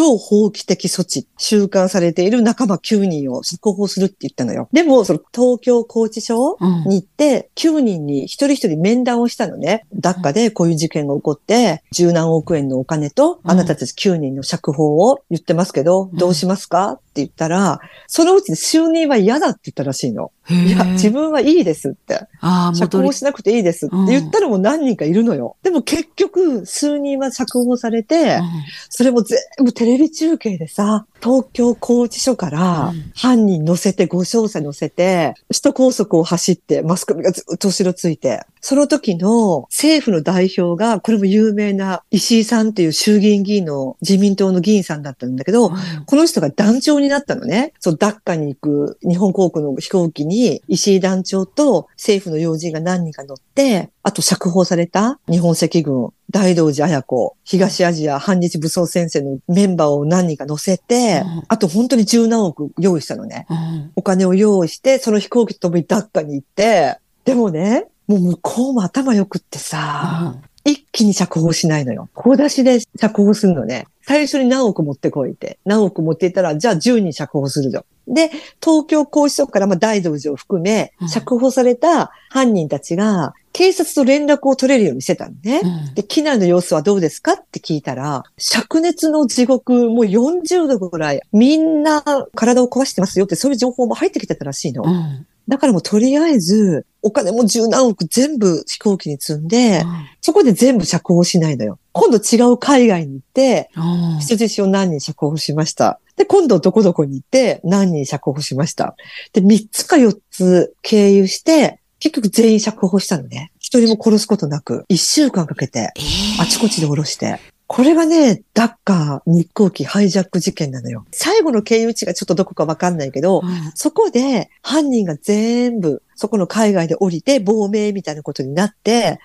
[0.00, 4.66] 超法規的措置、収監されている仲間9人を釈放するって言ったのよ。
[4.72, 9.84] でも、その東京拘置所うんに行って、9人に一人一人面談をしたのね。
[9.92, 20.32] ダッカでこういう事件が起こって、十何億円のお金と、うんあなたたち9人の釈放を言ってますけど、どうしますかって言ったら、そのうち就任は嫌だって言ったらしいの。
[20.48, 22.26] いや、自分はいいですって。
[22.74, 23.12] 釈放。
[23.12, 25.56] しなくていいですって言ったのも何人かいるのよ。
[25.62, 28.40] でも結局、数人は釈放されて、
[28.88, 33.12] それも全部テレビ中継でさ、東京拘置所からうん。
[33.14, 45.74] 犯人乗せて、ご少佐乗せて、首都高速を走って、マスコミがずっと後ろついて、その時の政府の代表が、これも有名な石井さんっていう衆議院議員の自民党の議員さんだったんだけど、うん。
[46.06, 47.72] この人が団長になったのね。
[47.80, 61.42] そう、ダッカに行く日本航空の飛行機に、石井団長と政府の要人が何人か乗って、あと釈放された日本赤軍、大道寺綾子、東アジア反日武装戦線のメンバーを何人か乗せて、うん。
[61.48, 63.46] あと本当に十何億用意したのね。
[63.50, 63.92] うん。
[63.96, 70.49] お金を用意して、その飛行機とともにダッカに行って、でもね、もう向こうも頭良くってさ、一
[70.92, 72.08] 気に釈放しないのよ。
[72.14, 73.86] 小出しで釈放するのね。
[74.02, 75.58] 最初に何億持ってこいって。
[75.64, 77.84] 何億持っていったら、じゃあ10人釈放するぞ。
[78.08, 78.28] で、
[78.62, 85.60] 東京拘置所からまあ大道寺を含めうん、釈放された犯人たちが、警察と連絡を取れるようにしてたのね。
[85.62, 92.02] うんで、機内の様子はどうですかって聞いたら、灼熱の地獄、もう40度ぐらい、みんな
[92.34, 94.82] 体を壊してますよって、そういう情報も入ってきてたらしいの。
[94.84, 99.82] うんだからもうとりあえず、お金も十何億全部飛行機に積んで、
[100.20, 101.78] そこで全部釈放しないのよ。
[101.92, 103.80] 今度違う海外に行って、う
[104.16, 105.98] ん人質を何人釈放しました。
[106.16, 108.94] で、今度どこどこに行って何人釈放しました。
[109.32, 113.52] で、3つか4つ経由して、結局全員釈放したのね。
[113.58, 116.00] 一人も殺すことなく、1週間かけて、え
[116.40, 117.38] あちこちで下ろして。
[117.72, 121.06] これがね、ダッカー日航機ハイジャック事件なのよ。
[121.12, 123.72] 最後の経由地がちょっとどこかわかんないけど、うん。
[123.76, 129.20] そこで犯人が全部、そこの海外で降りて亡命みたいなことになって、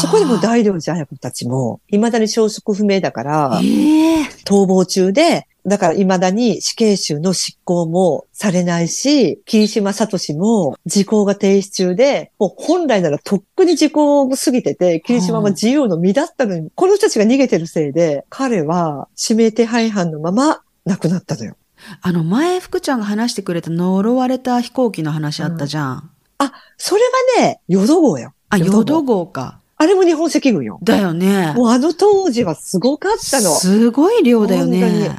[0.00, 21.56] そこでも大領寺綾子たちも、未だに消息不明だから、ええ逃亡中で、だから未だに死刑囚の執行もされないし、霧島聡も時効が停止中で、もう本来ならとっくに時効を過ぎてて、霧島は自由の身だったのに、この人たちが逃げてるせいで、彼は指名手配犯のまま亡くなったのよ。
[22.02, 26.10] あの、前、福ちゃんが話してくれた呪われた飛行機の話あったじゃん。
[26.38, 27.02] あ、それ
[27.38, 28.32] はね、淀号よ。
[28.48, 29.60] あ、淀淀号か。
[29.76, 30.78] あれも日本赤軍よ。
[30.82, 31.54] だよね。
[31.56, 33.54] もうあの当時はすごかったの。
[33.54, 35.16] すごい量だよね。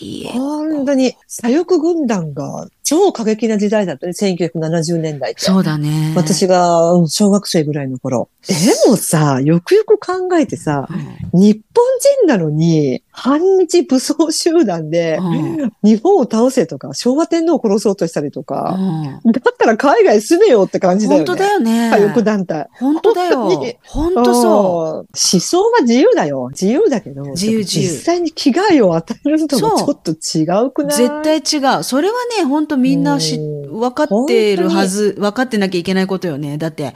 [0.00, 5.42] 本いえ本当に、左翼軍団が超過激な時代だったね、1970年代って。
[5.42, 6.14] そうだね。
[6.16, 8.30] 私がうん小学生ぐらいの頃。
[8.46, 8.54] で
[8.88, 10.88] もさ、よくよく考えてさ、
[11.32, 11.84] うん、日本
[12.22, 21.26] 人なのに、反日武装集団で、うん日本を倒せとか、昭和天皇を殺そうとしたりとか、うんだったら海外住めよって感じだよね。
[21.26, 21.90] 本当だよね。
[21.90, 22.68] 左翼団体。
[22.72, 23.74] 本当だよ本当に。
[23.84, 24.98] 本当そう。
[25.00, 26.48] うん思想は自由だよ。
[26.52, 30.96] 自由だけど、自由自由実際に危害を与えるのもちょっと違うくない？
[30.96, 31.82] 絶対違う。
[31.84, 36.58] それはね、本当みんなし、うん分かってるはず、分かってなきゃいけないことよね。
[36.58, 36.94] だって、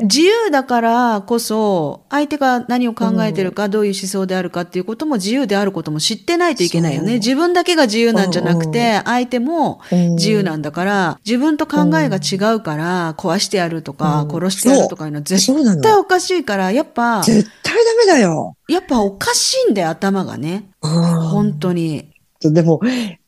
[0.00, 7.14] 自由だからこそ、相手が何を考えてるか、どういう思想であるかっていうことも自由であることも知ってないといけないよね。
[7.14, 15.46] 自分だけが自由なんじゃなくうて、相手も自由なんだから、自分と考えが違うから、壊してやるとか、うん殺してやるとかいうのは絶。
[15.82, 18.56] 対おかしいから、やっぱ、絶対ダメだよ。
[18.68, 20.68] やっぱおかしいんだよ、頭がね。
[20.80, 22.08] 本本当に。
[22.40, 22.80] でも、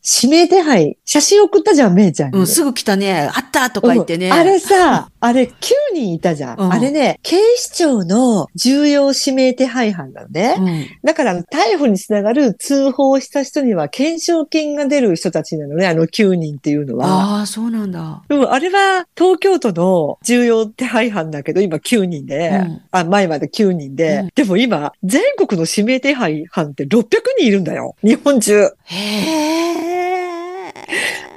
[0.03, 2.39] 指名手配、写真送ったじゃん、めいちゃんに。
[2.39, 4.29] うん、すぐ来たね、あったとか言ってね。
[4.29, 5.51] うんあれさ、 あれ9
[5.95, 6.59] 人いたじゃん。
[6.59, 10.57] うんあれね、警視庁の重要指名手配犯なのね。
[10.59, 17.07] うんだから、逮捕につながる通報をした人には、懸賞金が出る人たちなのね、あの9人っていうのは。
[17.07, 18.23] ああ、そうなんだ。
[18.29, 27.05] うん、あれは東京都の重要手配犯だけど、今9人で、うんあ、前まで9人で、うんでも今、全国の指名手配犯って600
[27.39, 27.95] 人いるんだよ。
[28.03, 28.73] 日本中。
[28.85, 29.90] へえ。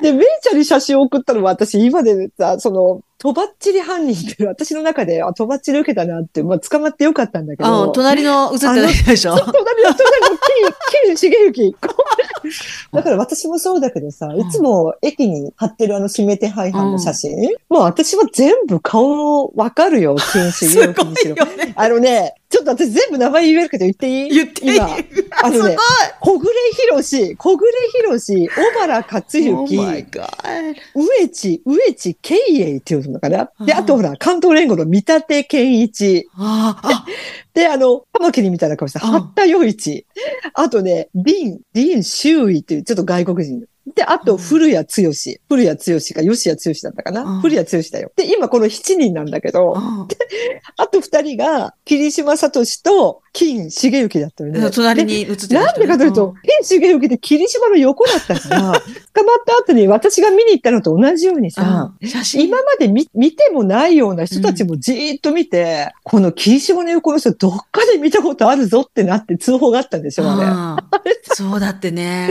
[0.03, 7.83] で、メイちゃんに写真を送ったのは私今でさ、その、とばっちり犯人って私の中で、あ、とばっちり受けたなって、まあ捕まってよかったんだけど。
[7.85, 9.95] あ隣の映ってないでしょ隣の、隣の、
[10.99, 11.75] キリ、キリ茂之。
[12.91, 17.37] だから私もそうだけどさ、いつも駅に貼ってるあの指名手配犯の写真、
[17.69, 21.35] もう私は全部顔わかるよ、金茂之にしろ。
[21.37, 21.73] すごいよね。
[21.77, 24.29] あのね、ちょっと私全部名前言えるけど言っていい？
[24.29, 24.85] 言っていい今。
[25.41, 25.75] あのね、
[26.19, 26.51] 小暮
[26.87, 27.71] 博士、小暮
[28.05, 30.27] 博士、小原克 Oh 之、my God.
[30.93, 33.49] 植地、植地慶英っていうのかな？
[33.65, 36.29] で、あとほら、関東連合の見立て健一。
[36.35, 37.05] ああ、
[37.55, 40.05] で、あの、カマキリみたいな顔した、うん八田洋一。
[40.53, 43.65] あとね、リン、リン周囲っていう、ちょっと外国人。
[43.95, 45.11] で、あと、うん古谷剛。
[45.49, 47.21] 古谷剛か、吉谷剛だったかな？
[47.23, 48.11] うん古谷剛だよ。
[48.15, 50.07] で、今この7人なんだけど、あ
[50.77, 54.71] あと2人が、霧島聡と金重幸だったよね。
[54.71, 56.35] 隣に映ってでなんでかというと、
[56.67, 58.81] 金重幸って霧島の横だったから、 捕まっ
[59.45, 61.91] た後に私が見に行ったのと同じようにさ。
[62.35, 70.23] 今まで見見てもないような人たちもじーっと見て、この霧島の横の人どっかで見たことあるぞってなって通報があったんでしょ。
[70.23, 70.33] うん
[71.35, 72.29] そうだってね。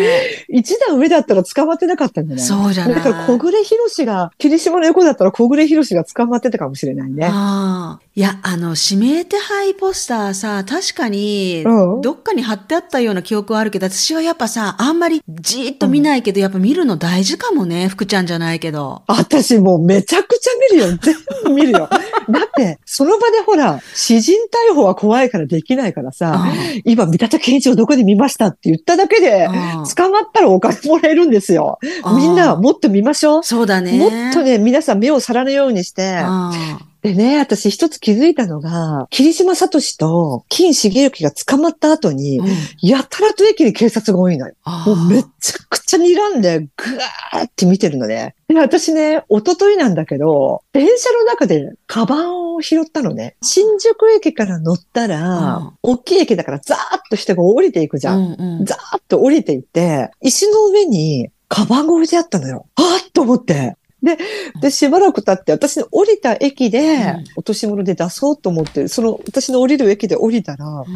[0.49, 2.45] 一段上だったら捕まってなかったんじゃない？
[2.45, 2.95] そうじゃない。
[2.95, 7.27] だから小暮博士が、霧島の横だったら小暮博士が捕まってたかもしれないね。
[7.27, 8.12] ああ。
[8.15, 19.03] いや、あの、指名手配ポスターさ、確かにうん、どっかに貼ってあったような記憶はあるけど、私はやっぱさ、あんまりじーっと見ないけど、やっぱ見るの大事かもね、福ちゃんじゃないけど。
[19.07, 20.99] 私もうめちゃくちゃ見るよ。
[21.01, 21.89] 全部見るよ。
[21.89, 24.37] だって、その場でほら、詩人
[24.71, 26.45] 逮捕は怖いからできないからさ、
[26.85, 31.79] 今、三田健一をどこで見ましたって言っただけで、うん捕まったらお金もらえるんですよ。
[32.15, 33.43] みんな、もっと見ましょう。
[33.43, 33.97] そうだね。
[33.97, 42.47] もっとね、皆さん目を皿のようにして、うんでね、私一つ気づいたのが、霧島聡と金重幸が捕まった後に、うん
[42.81, 44.55] やたらと駅に警察が多いのよ。
[44.63, 48.37] あもうめちゃくちゃ睨んで、ぐわーって見てるのね。
[48.47, 53.35] で、私ね、一昨日なんだけど、電車の中でカバンを拾ったのね。
[53.43, 58.19] 新宿駅から乗ったら、うん大きい駅だからザーッと人が降りていくじゃん。
[58.19, 62.67] うんうんザーッと降りていって、石の上にカバンが置いてあったのよ。
[62.77, 63.77] あーっと思って。
[64.03, 64.19] で、
[64.61, 70.87] で、しばらく経って、私の降りた駅でうん、落とし物で出そうと思って、その、私の降りる駅で降りたら、うん。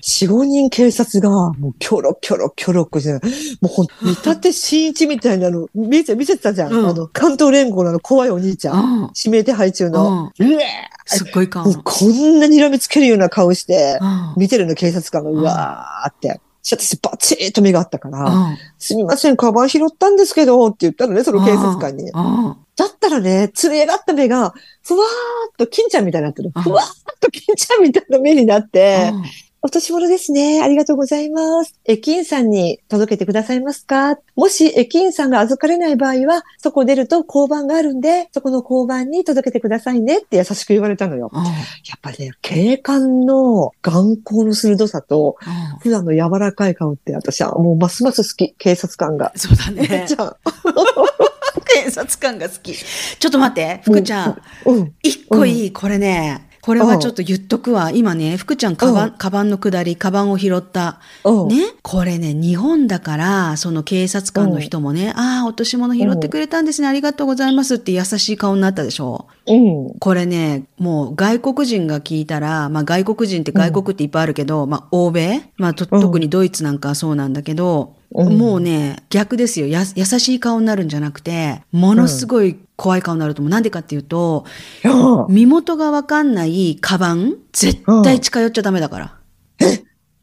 [0.00, 3.20] 四五人警察が、もう、キョロキョロキョロこして、も
[3.64, 6.72] うほん、見立て新一みたいなの、見せ、見せてたじゃん。
[6.72, 6.86] うん。
[6.88, 9.02] あの、関東連合のあの怖いお兄ちゃん。
[9.02, 9.10] うん。
[9.16, 10.32] 指名手配中の。
[10.38, 10.58] うえ
[11.06, 14.34] すっごいかもうこんな睨みつけるような顔して、うん。
[14.38, 16.40] 見てるの警察官が、うわーって。
[16.64, 22.04] 私、バチーっと目があったから、うんすみません、カバン拾ったんですけど、って言ったのね、その警察官に。
[22.04, 22.56] うん。
[22.76, 26.52] だったらね、つり上がった目が、ふわーっと金ちゃんみたいになってる。
[26.54, 26.62] うん。
[26.62, 29.12] ふわーっと金ちゃんみたいな目になって、
[29.64, 30.60] うん落とし物ですね。
[30.62, 31.80] ありがとうございます。
[31.86, 34.18] 駅員さんに届けてくださいますか？
[34.36, 41.30] もし駅員さんが預かれない場合は、そこ出ると交番があるんで、そこの交番に届けてくださいねって優しく言われたのよ。
[41.32, 41.50] うんや
[41.96, 48.52] っぱりね、警官の眼光の鋭さと、うん普段の柔らかい顔って私はもうますます好き。
[48.58, 49.32] 警察官が。
[49.34, 50.14] そうだねじ。
[50.14, 50.36] ゃあ、
[51.84, 52.74] 警察官が好き。
[52.74, 54.42] ちょっと待って、福ちゃん。
[54.66, 54.92] うん。
[55.02, 56.48] 一個いい、これね。
[56.64, 57.90] これはちょっと言っとくわ。
[57.90, 60.98] 今ね、福ちゃん、カバン、うんカバンの下り、カバンを拾った。
[61.22, 61.48] うん。
[61.48, 61.56] ね？
[61.82, 69.26] これね、日本だから、その警察官の人もね、ああ、落とし物拾ってくれたんですね、ありがとうございますって優しい顔になったでしょ？
[69.46, 69.98] うん。
[69.98, 79.82] これね、もう外国人が聞いたら、まあ外国人って外国っていっぱいあるけど、まあ欧米、まあ特にドイツなんかはそうなんだけど、うんもうね、逆ですよや。
[79.96, 83.50] 優しい顔になるんじゃなくて、ものすごい怖い顔になると思う。
[83.50, 84.44] なんでかっていうと、
[84.84, 89.18] うん身元がわかんないカバン、絶対近寄っちゃダメだから。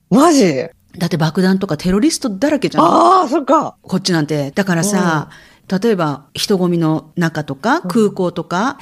[0.10, 0.68] マジ？
[0.98, 2.84] だって爆弾とかテロリストだらけじゃん。
[2.86, 3.78] ああ、そっか。
[3.82, 4.52] こっちなんて。
[4.52, 5.30] だからさ、
[5.82, 8.78] 例えば人混みの中とか空港とか、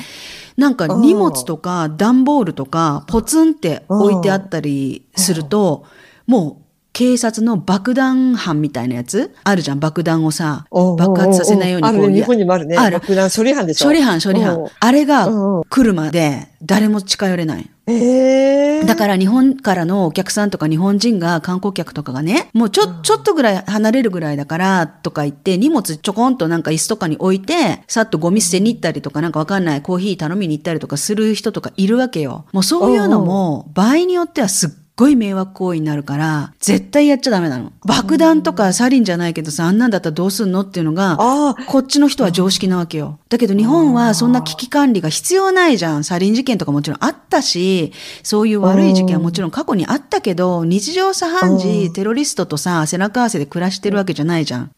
[0.57, 5.85] なんか荷物とか段ボールとかポツンって置いてあったりすると、
[6.25, 6.68] もう
[6.99, 9.33] 警察の爆弾犯みたいなやつ？
[9.45, 9.79] あるじゃん。
[9.79, 12.75] 爆弾をさ、爆発させないようにこうあるね、日本にもあるね。
[12.75, 13.85] ある爆弾処理班でしょ？
[13.85, 14.65] 処理班、処理班。
[14.81, 15.29] あれが
[15.69, 17.69] 来るまで誰も近寄れない。
[17.87, 32.45] ええだから日本からのお客さんとか日本人が観光客とかがね、もうちょ、ちょっとぐらい離れるぐらいだからとか言って荷物ちょこんとなんか椅子とかに置いて、さっとゴミ捨てに行ったりとかなんかわかんないコーヒー頼みに行ったりとかする人とかいるわけよ。
[32.51, 37.71] もうそういうのも場合によってはすっごい迷惑行為になるから、絶対やっちゃダメなの。
[37.85, 43.17] 爆弾とかサリンじゃないけどさ、あんなんだったらどうすんのっていうのが、こっちの人は常識なわけよ。
[43.29, 46.03] だけど日本はそんな危機管理が必要ないじゃん。
[46.03, 54.71] サリン事件とかもちろんあったし、そういう悪い事件はもちろん過去にあったけど、日常茶飯う事、テロリストとさ、背中合わせで暮らしてるわけじゃないじゃん。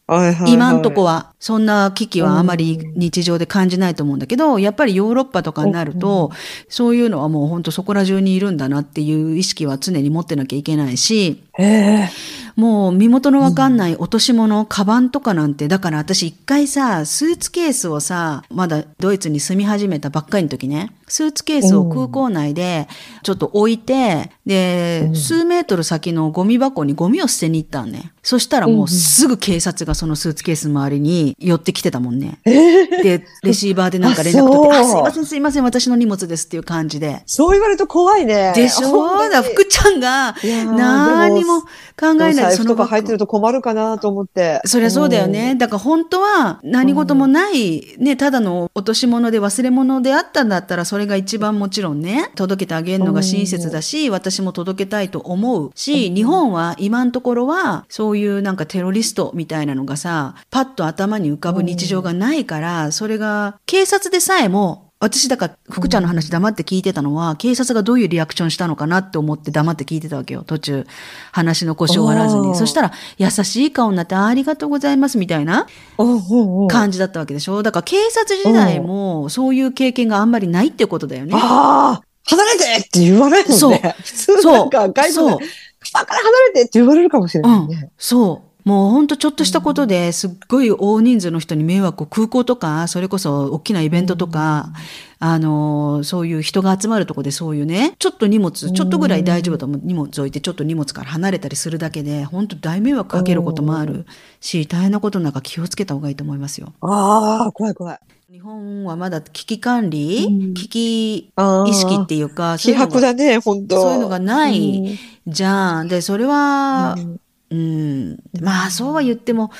[0.45, 6.29] 今んとこは、そんな危機はあまり日常で感じないと思うんだけど、やっぱりヨーロッパとかになると、
[6.69, 12.09] そういうのはもう本当そこら中にいるんだなっていう意識は常に持ってなきゃいけないし、ええ
[12.57, 22.89] もう身元のわかんない落とし物、カバンとかなんて、だから私一回さ、スーツケースをさ、まだドイツに住み始めたばっかりの時ね、スーツケースを空港内で
[23.23, 28.11] ちょっと置いて、で、数メートル先のゴミ箱にゴミを捨てに行ったんね。
[28.21, 32.37] そしたらもうすぐ警察がそのスーツケースの周りに寄ってきてたもんね。
[32.43, 37.23] で、レシーバーでなんか連絡取って、あ、すいませんすいません、私の荷物ですっていう感じで。
[37.25, 38.51] そう言われると怖いね。
[38.55, 39.29] でしょ？
[39.29, 44.61] だ福ちゃんがいやー何も考えないそのバッグ入ってると困るかなと思って。
[44.65, 45.55] そりゃそうだよね。
[45.55, 70.43] だから本当は何事もない、ね、ただの落とし物で忘れ物であったんだったらそれが一番もちろんね、届けてあげるのが親切だし、私も届けたいと思うし、日本は今のところはそういうなんかテロリストみたいなのがさ、パッと頭に浮かぶ日常がないから、それが警察でさえも私だから福ちゃんの話黙って聞いてたのは、警察がどういうリアクションしたのかなって思って黙って聞いてたわけよ。
[70.45, 70.85] 途中、
[71.31, 72.55] 話の腰を割らずに。
[72.55, 75.65] そしたら、優しい顔になって、あありがとうございますみたいな
[75.97, 77.63] うんうんうん感じだったわけでしょ？
[77.63, 81.33] だから警察時代もそういう経験があんまりないってことだよね。
[81.35, 83.57] ああ離れてって言わないもんね。
[83.57, 85.45] そう普通なんか外そう国で、
[85.93, 87.89] だから離れてって言われるかもしれないね。
[87.97, 88.50] そう。
[88.63, 94.71] もうほんとちょっとしたことですっごい大人数の人に迷惑を空港とか、それこそ大きなイベントとか、
[95.19, 104.05] あの、そういう人が集まるとこでそういうね、ちょっと荷物、ちょっとぐらい大丈夫だと思う荷物置いてちょっと荷物から離れたりするだけで、本当大迷惑かけることもある
[104.39, 106.73] し、大変なことなんか気をつけた方がいいと思いますよ。
[106.81, 107.99] ああ、怖い怖い。
[108.31, 110.53] 日本はまだ危機管理、うん。
[110.53, 113.81] 危機意識っていうか、そう希いうのが薄だね、本当。
[113.81, 114.97] そういうのがない
[115.27, 115.87] じゃん。
[115.87, 117.19] で、それは、うん
[117.51, 119.51] うん、まあそうは言っても、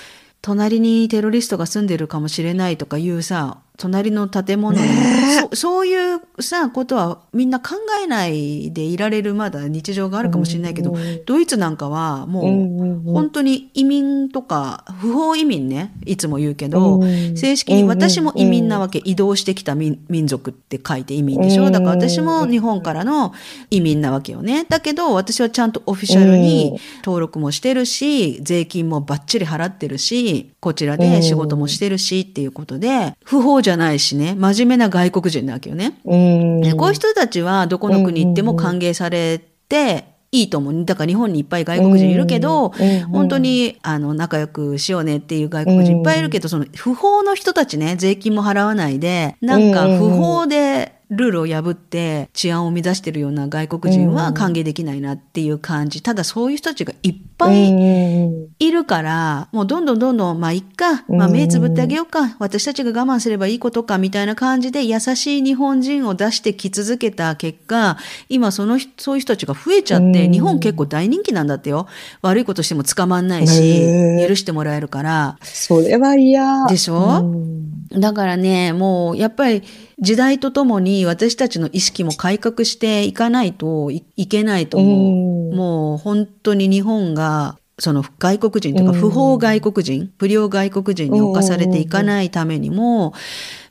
[0.42, 13.14] 隣にテロリストが住んでるかもしれないとかいうさ、隣の建物に、ねそそういうさ、ことはみんな考えないでいられるまだ日常があるかもしれないけど、うんドイツなんかはもう、うんうんうん。
[13.14, 17.38] 本当に移民とか、不法移民ね、いつも言うけど、うん。
[17.38, 21.72] 正式に私も移民なわけ、移動してきた民民族って書いて移民でしょ、うん。
[21.72, 23.34] だから私も日本からの
[23.72, 24.66] 移民なわけよね。
[24.70, 36.00] だけど私はちゃんとオフィシャルに登録もしてるし、税金もバッチリ払ってるし、こちらで仕事もしてるしっていうことで、不法じゃないしね、真面目な外国人なわけよね。
[36.06, 36.62] うん。
[36.62, 40.86] でこういう人たちはどこの国行っても歓迎されていいと思う。
[40.86, 56.02] だから日本にいっぱい外国人いるけど、うんうん本当にあの仲良くしようねっていう外国人いっぱいいるけど、その不法の人たちね、税金も払わないで、なんか不法でルールを破って治安を乱してるような外国人は歓迎できないなっていう感じ。
[56.02, 67.98] ただそういう人たちがいっぱいうんいるから、もうどんどんどんどん、まあ、いっか、まあ、目つぶってあげようか、私たちが我慢すればいいことか、みたいな感じで、優しい日本人を出してき続けた結果、
[68.30, 71.88] 今、その人、そういう人たちが増えちゃって、うん日本結構大人気なんだってよ。
[72.22, 73.82] 悪いことしても捕まんないし
[74.28, 75.38] 許してもらえるから。
[75.42, 76.68] それは嫌。
[76.68, 77.20] でしょ？
[77.20, 79.64] うんだからね、もう、やっぱり、
[80.00, 85.26] 時代とともに私たちの意識も改革していかないといいけないと思う。
[85.26, 93.14] うんもう本当に日本がその外国人とかうん不法外国人、不良外国人に侵されていかないためにも、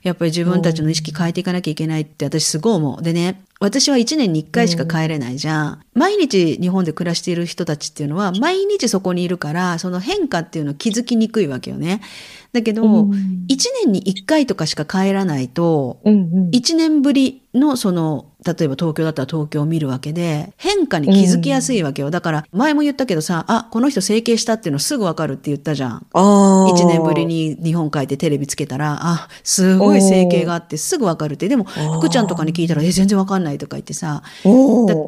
[0.03, 3.01] やっぱり自分たちの意識変えていかなきゃいけないって私すごい思う。
[3.01, 5.79] でね、私は1年に1回しか帰れないじゃん。
[5.93, 12.01] 毎日日本で暮らしている人たちっていうのは毎日そこにいるから、その変化っていうのを気づきにくいわけよね。
[12.51, 13.11] だけど、うん
[13.47, 26.05] 1年に1回とかしか帰らないと、うんうん1年ぶりのその例えば東京だったら東京を見るわけで変化に気づきやすいわけよ、だから前も言ったけどさあこの人整形したっていうのすぐわかるって言ったじゃん。
[26.13, 26.73] あー。
[26.73, 31.47] 1年ぶりに日本帰ってテレビつけたらあすごい整形があってすぐわかるって。
[31.47, 31.99] でもー。
[31.99, 34.49] 福ちゃんとかに聞いたらえ全然わかんないとか言ってさ気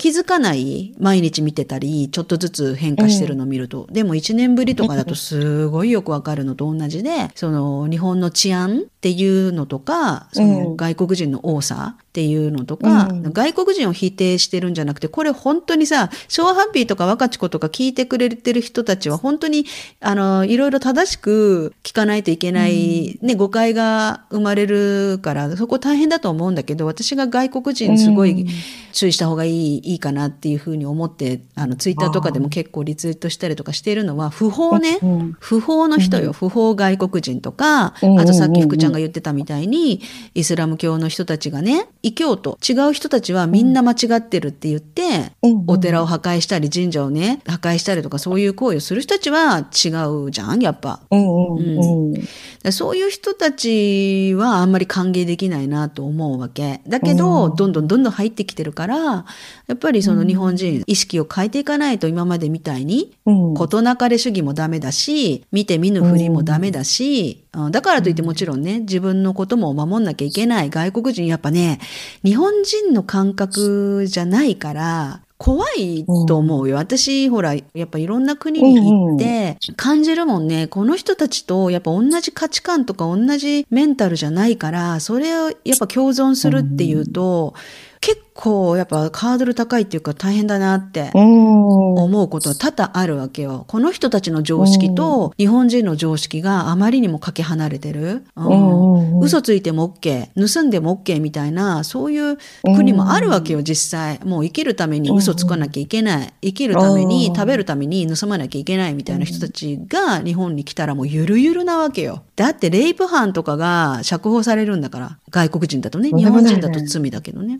[0.10, 13.24] づかない毎日見てたりちょっとずつ変化してるのを見ると、でも1年ぶりとかだとすごいよくわかるのと同じでその日本の治安っていうのとかその外国人の多さっていうのとか、うん。
[13.34, 19.66] 外国人を否定してるんじゃなくてこれ本当にさ昭和ハッピーとか若智子とか聞いてくれてる人たちは本当に
[20.00, 28.48] あのいろいろ正しく聞かないといけない、ね、誤解が生まれるからそこ大変だと思うんだけど私が外国人すごい、うん
[28.94, 40.02] 注意した方がいいいいかなっていうふうに思ってあのツイッターとかでも結構リツイートしたりとかしているのは不法ね、うん不法の人よ、不法外国人とか、うんあとさっき福ちゃんが言ってたみたいに
[40.36, 45.32] イスラム教の人たちがね異教徒、違う人たちはみんな間違ってるって言って、
[45.68, 46.06] お寺をを。
[46.06, 49.90] 破壊したり神社をね、破壊したりとかそういう行為をする人たちは違
[50.28, 51.02] うじゃん、やっぱ。
[51.10, 52.72] うん。
[52.72, 56.82] そういう人たちはあんまり歓迎できないなと思うわけ。
[56.88, 57.56] だけど、うん。
[57.56, 59.26] どんどんどんどん入ってきてるから、や
[59.74, 63.54] っぱりその日本人、意識を変えていかないと今までみたいに、うん。
[63.54, 67.72] 事なかれ主義もダメだし、見て見ぬふりもダメだし、うん。
[67.72, 70.70] だからといってもちろんね、自分のことも守んなきゃいけない。
[70.70, 71.80] 外国人、やっぱね、
[72.24, 76.78] 日本人の感覚じゃないから、怖いと思うよ。
[76.78, 80.68] 私、ほら、やっぱいろんな国に行って、感じるもんね。
[80.68, 87.56] この人たちと、やっぱ同じ価値観とか同じメンタルじゃないから、それをやっぱ共存するっていうと、
[88.04, 91.94] 結構やっぱハードル高いっていうか大変だなってうん。
[91.96, 93.64] 思うことは多々あるわけよ。
[93.70, 98.26] この人たちの常識と日本人の常識があまりにもかけ離れてる。
[98.36, 102.38] うん嘘ついても OK、盗んでも OK みたいな、そういう
[102.76, 104.20] 国もあるわけよ、実際。
[104.26, 106.34] もう生きるために嘘つかなきゃいけない。
[106.42, 112.24] 生きるために、うん食べるために盗まなきゃいけないみたいな人たちが日本に来たらもうゆるゆるなわけよ。
[112.36, 115.18] だってレイプ犯とかが釈放されるんだから。
[115.30, 116.10] 外国人だとね。
[116.10, 117.60] 日本人だと罪だけどね。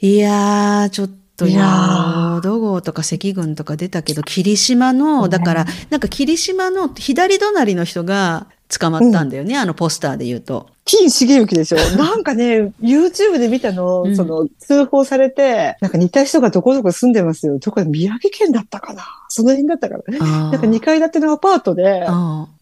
[0.00, 10.68] いやー、ちょっといやや土豪とか赤軍とか出たけど、霧島の、だから、なんか霧島の左隣の人が捕まったんだよね、あのポスターで言うと。
[10.84, 14.16] 金茂之でしょ なんかね、YouTube で見たの、うん。
[14.16, 17.58] その、通報されて、なんか似た人がどこどこ住んでますよ。
[17.58, 19.04] どこ宮城県だったかな。
[19.28, 22.06] その辺だったかなななんか2階建てのアパートで、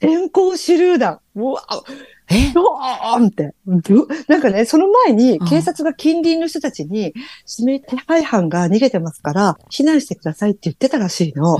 [0.00, 1.20] 天候手榴弾。
[1.36, 1.62] うわ、
[2.30, 2.52] え？
[2.52, 3.54] ドーンって。
[3.66, 7.14] どなんかね、その前にうん警察が近隣の人たちに、
[7.58, 11.56] 指名手配犯が逃げてますから、避難してくださいって言ってたらしいの。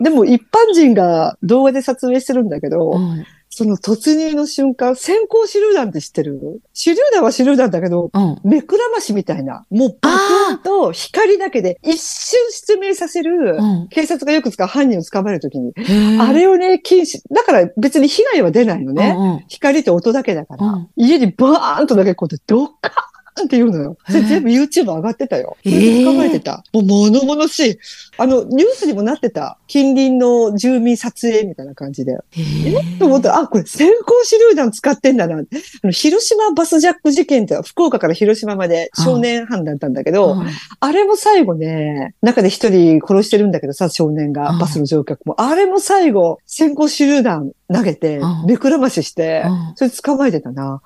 [0.00, 6.60] でも一般人が動画で撮影してるんだけど、うんその突入の瞬間、先行手榴弾って知ってる？
[6.74, 8.38] 手榴弾は手榴弾だけど、うん。
[8.44, 10.16] 目くらましみたいな、もう爆
[10.50, 13.88] 音と光だけで一瞬失明させる、うん。
[13.88, 15.72] 警察がよく使う犯人を捕まえるときに、
[16.20, 19.14] あれをね、禁止、だから別に被害は出ないのね。
[19.16, 19.44] うんうん。
[19.48, 20.88] 光と音だけだから、うん。
[20.96, 23.96] 家にバーンとだけこうやってドッカーンって言うのよ。
[24.06, 25.56] それ全部 YouTube 上がってたよ。
[25.64, 26.64] ええ捕まえてた。
[26.72, 27.78] もう物々しい。
[28.18, 29.58] あの、ニュースにもなってた。
[29.66, 32.12] 近隣の住民撮影みたいな感じで。
[32.12, 33.94] へーと思ったら、あ、これ先行
[34.28, 35.36] 手榴弾使ってんだな。
[35.36, 35.38] あ
[35.84, 40.46] の広島バスジャック事件って福岡から広島まで少年犯だったんだけど、うん
[40.80, 45.40] あれも最後ね、中で一人殺してるんだけどさ、少年がうん、バスの乗客も。
[45.40, 50.80] あれも最後、先行手榴弾投げてうん、目くらまししてうん、それ捕まえてたな。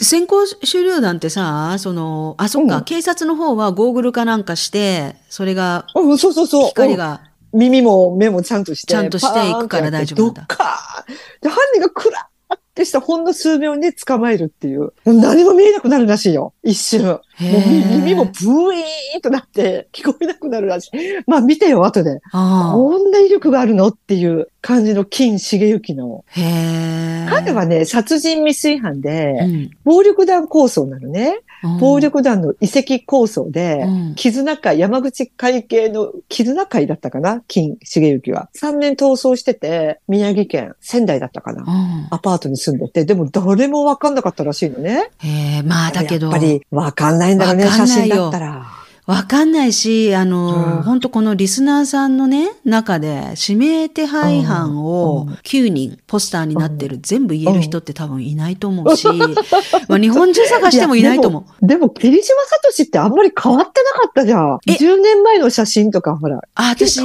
[0.00, 6.68] 先行手榴弾ってさ、その、あ、そっか、うん警察の方はゴーグルかなんかして、それが、うん、そうそうそう。
[6.68, 8.92] 光が、うん耳も目もちゃんとして。
[8.92, 14.92] ちゃんとしていくから大丈夫なんだパーンってやってドッカーンで、犯人がクラーってしたほんの数秒に捕まえるっていう。
[15.04, 16.52] 何も見えなくなるらしいよ。
[16.62, 17.04] 一瞬。
[17.04, 20.90] もう耳もブイーンとなって聞こえなくなるらしい。
[21.26, 22.20] まあ見てよ、後で。
[22.32, 26.24] あこんな威力があるのっていう感じの金茂之の。
[26.34, 31.40] 彼はね、殺人未遂犯で、うん暴力団構想なのね。
[31.64, 37.42] うん暴力団の遺跡構想で、うん絆会、山口会系の絆会だったかな？
[37.48, 38.48] 金茂之は。
[38.56, 41.62] 3年逃走してて、宮城県、仙台だったかな？
[41.62, 45.10] うんアパートに住んでて、でも誰もわかんなかったらしいのね。
[45.18, 48.76] へえ、まあだけど、やっぱりわかんないんだろうね、写真だったら。
[49.06, 59.06] わかんないし、あの、うん本当このリスナーさんのね、中で、指名手配犯をうん9人ポスターになってる、全部言える人って多分いないと思うし、
[59.88, 61.66] まあ日本中探してもいないと思う。
[61.66, 64.58] でも、霧島聡ってあんまり変わってなかったじゃん。
[64.66, 66.40] え？10年前の写真とか、ほら。
[66.54, 67.00] あ、私。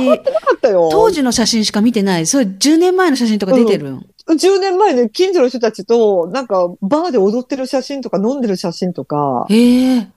[0.63, 2.25] 当時の写真しか見てない。
[2.25, 3.99] それ10年前の写真とか出てる。
[4.27, 9.45] 10年前ね、近所の人たちと、なんか、バーで踊ってる写真とか、飲んでる写真とか。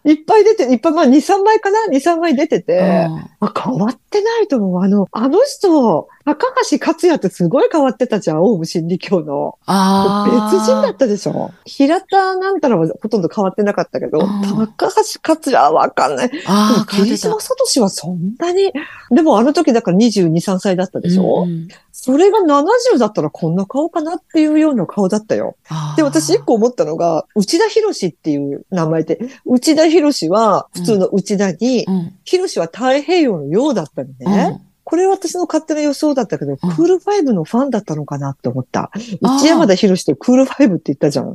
[0.05, 4.83] いっぱい出て、いっぱい、まあ、2、3枚かな ?2、3枚出てて、うんあ変わってないと思う。
[4.83, 9.59] あの、あの人、高橋克也ってすごい変わってたじゃん、オウム真理教の。
[9.67, 10.51] ああ。
[10.53, 16.31] 別人だったでしょ平田なんたらはほとんど変わってなかったけど、うん高橋克也はわかんない。
[16.47, 18.73] ああ、変わってた霧島聡はそんなに、
[19.11, 25.57] でもあの時だから22、3歳だったでしょ、うんうんそれが70だったらこんな顔かなっていうような顔だったよ。
[25.97, 32.13] で、私一個思ったのが、内田博士っていう名前で、内田博士は普通の内田に、うん。
[32.29, 34.61] 博士は太平洋のようだったのね。
[34.85, 38.91] これは私の勝手な予想だったけど、クールファイブのファンだったのかなって思った。
[39.21, 41.33] 内山田博士ってクールファイブって言ったじゃん。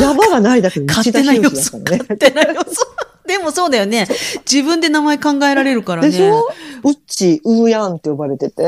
[0.00, 1.22] 山がないだけで内田。
[1.22, 1.98] 博士だったのね。
[1.98, 2.86] 勝手な予想。
[3.26, 4.06] でもそうだよね。
[4.50, 6.10] 自分で名前考えられるからね。
[6.10, 6.48] でしょ？
[6.84, 8.62] うっち、うーやんって呼ばれてて、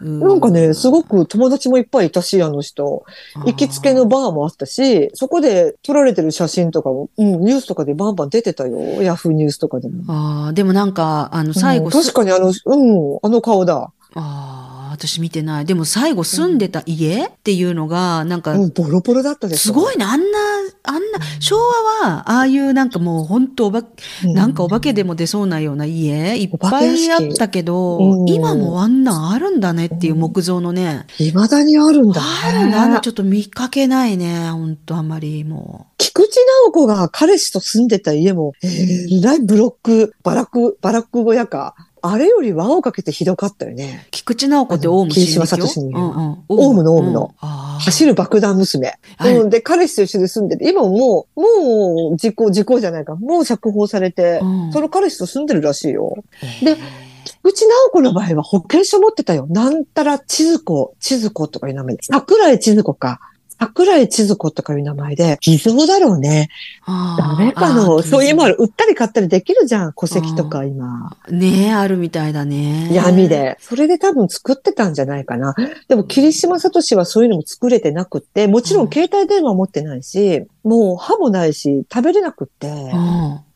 [0.00, 3.04] うんなんかね、すごく友達もいっぱいいたし、あの人。
[3.44, 9.02] 行きつけのバーもあったし、そこで撮られてる写真とかも、うん、ニュースとかでバンバン出てたよ。
[9.02, 10.04] ヤフーニュースとかでも。
[10.08, 13.92] ああ、でもなんか、あの、最後うんす、確かにあの、うん、あの顔だ。
[14.14, 14.57] ああ、
[14.98, 15.64] 私見てない。
[15.64, 19.72] でも最後住んでた家っていうのが、なんか、うん、ボロボロだったでしょ。
[19.72, 20.04] すごいね。
[20.04, 20.38] あんな、
[20.82, 31.06] あんな、昭和は、ああいうなんかもう本当おば、うんなんかお化けでも出そうなような家、いっぱいあったけど、うん今もあんなんあるんだねっていう木造のね。
[31.16, 32.26] 未だにあるんだね。
[32.44, 34.50] あるな、あのちょっと見かけないね。
[34.50, 41.74] 本当あんまりも菊池直子が彼氏と住んでた家も、えー、らいブロック、バラック、バラック小屋か。
[42.02, 44.04] あれより輪をかけてひどかったよね。
[44.06, 44.10] う。
[44.10, 46.44] 菊池直子ってオウム霧島聡にうんうん。
[46.48, 48.98] オウムのオウムの走る爆弾娘。
[49.16, 53.16] はいうん、で、彼氏と一緒に住んでて、今もう、もう、時効、時効じゃないか。
[53.16, 56.22] もう釈放されて、うんその彼氏と住んでるらしいよ。
[56.62, 56.76] で
[57.24, 59.46] 菊池直子の場合は保険証持ってたよ。
[59.50, 62.02] なんたら千鶴子、千鶴子とかいう名前で。
[62.02, 63.20] 桜井千鶴子か。
[63.60, 66.48] 桜井千鶴子とかいう名前で、偽造だろうね。
[66.84, 69.92] あー誰かあの、ーそういう今、売ったり買ったりできるじゃん。
[69.92, 71.16] 戸籍とか今。
[71.28, 72.88] ねえ、あるみたいだね。
[72.92, 73.28] 闇。
[73.28, 73.56] で。
[73.60, 75.54] それで多分作ってたんじゃないかな。
[75.88, 82.68] でも、霧島聡はそういうのも作れてなくって、もちろん携帯電話持ってないし、もう歯もないし、食べれなくって、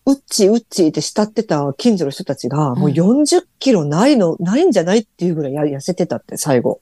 [0.06, 0.14] うん。
[0.14, 6.80] うっちうっちって慕ってた近所の人たちが、もううん40キロないの、ないんじゃないっていうぐらいや痩せてたって、最後。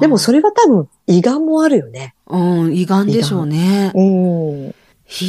[0.00, 2.14] でもそれは多分、胃がんもあるよね。
[2.26, 3.92] うん、胃がんでしょうね。
[3.94, 4.74] うん。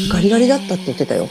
[0.09, 1.27] ガリガリだったって言ってたよ。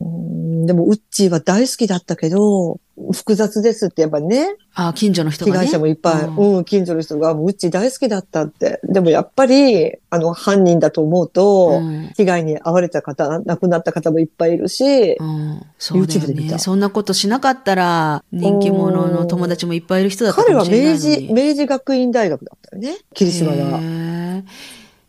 [0.00, 2.78] うんでも、うっちーは大好きだったけど、
[3.12, 5.58] 複雑ですって、やっぱね、あ、近所の人がね。
[5.58, 8.80] 被害者もいっぱい、うんうん、近所の人が、もうちー大好きだったって。
[8.84, 16.50] でもやっぱり、あの、犯人だと思うと、うん被害に遭われた方、亡くなった方もいっぱいいるし、うん、そうだよ YouTube で見ね。
[16.50, 21.28] たそんなことしなかったら、人気者の友達もいっぱいいる人だったか彼はもしれないのに。
[21.28, 23.78] 明治、明治学院大学だったよね、霧島へは。
[23.78, 24.42] ー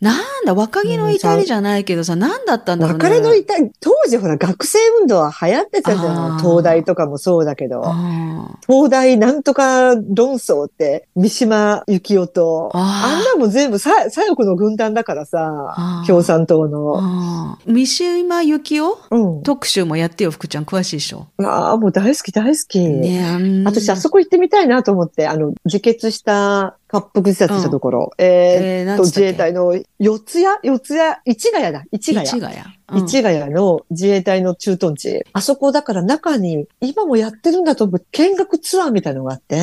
[0.00, 3.04] なんだ、若気の至りじゃないけどさ、なんだったんだろうね。
[3.04, 6.38] 別れの痛い、当時ほら学生運動は流行ってたじゃん。
[6.40, 7.82] 東大とかもそうだけど。
[7.84, 17.58] あ東大なんとか論争って、三島由紀夫と、あんなもん全部さ左翼の軍団だからあさー、共産党ーの。
[17.66, 18.98] 三島由紀夫？
[19.10, 19.42] うん。
[19.42, 20.64] 特集もやってよ、福ちゃん。
[20.64, 21.26] 詳しいでしょ。
[21.38, 22.78] ああ、もう大好き大好き。
[22.80, 28.10] ねあん私、あそこ行ってみたいなと思って、あの、自決した、滑腹自殺したところ。
[28.18, 29.26] ええー、ーっと、なんつったっけ？
[29.28, 30.44] 自衛隊の四谷？
[30.62, 31.84] 四谷、市ヶ谷だ。
[31.92, 32.26] 市ヶ谷。
[32.26, 32.58] 市ヶ谷。
[32.58, 35.24] うん市ヶ谷の自衛隊の駐屯地。
[35.32, 39.60] あそこだから中に、今もやってるんだと思う、見学ツアーみたいなのがあって、へ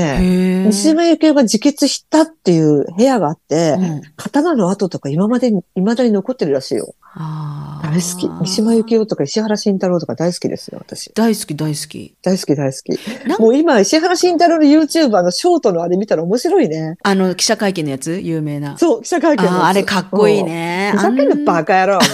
[0.64, 6.96] ー三島由紀夫が自決したっていう部屋があって、うん刀の跡とか今までに、未だに残ってるらしいよ。
[7.02, 7.67] あー
[7.98, 8.28] 大好き。
[8.28, 11.12] 三島由紀夫とか石原慎太郎とか大好きですよ、私。
[11.16, 12.14] 大好き、大好き。
[12.22, 13.40] 大好き大好き。
[13.42, 16.98] もう今、石原慎太郎の YouTube、あの、ショートのあれ見たら面白いね。
[17.02, 18.20] あの、記者会見のやつ？
[18.20, 18.78] 有名な。
[18.78, 20.44] そう、記者会見のやつあれかっこいい。
[20.44, 20.92] ね。
[20.94, 22.00] うんふざけんなバカ野郎。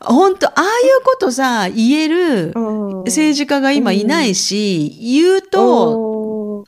[0.00, 6.17] 本当ああいうことさ、言えるうん政治家が今いないし、言うと、うん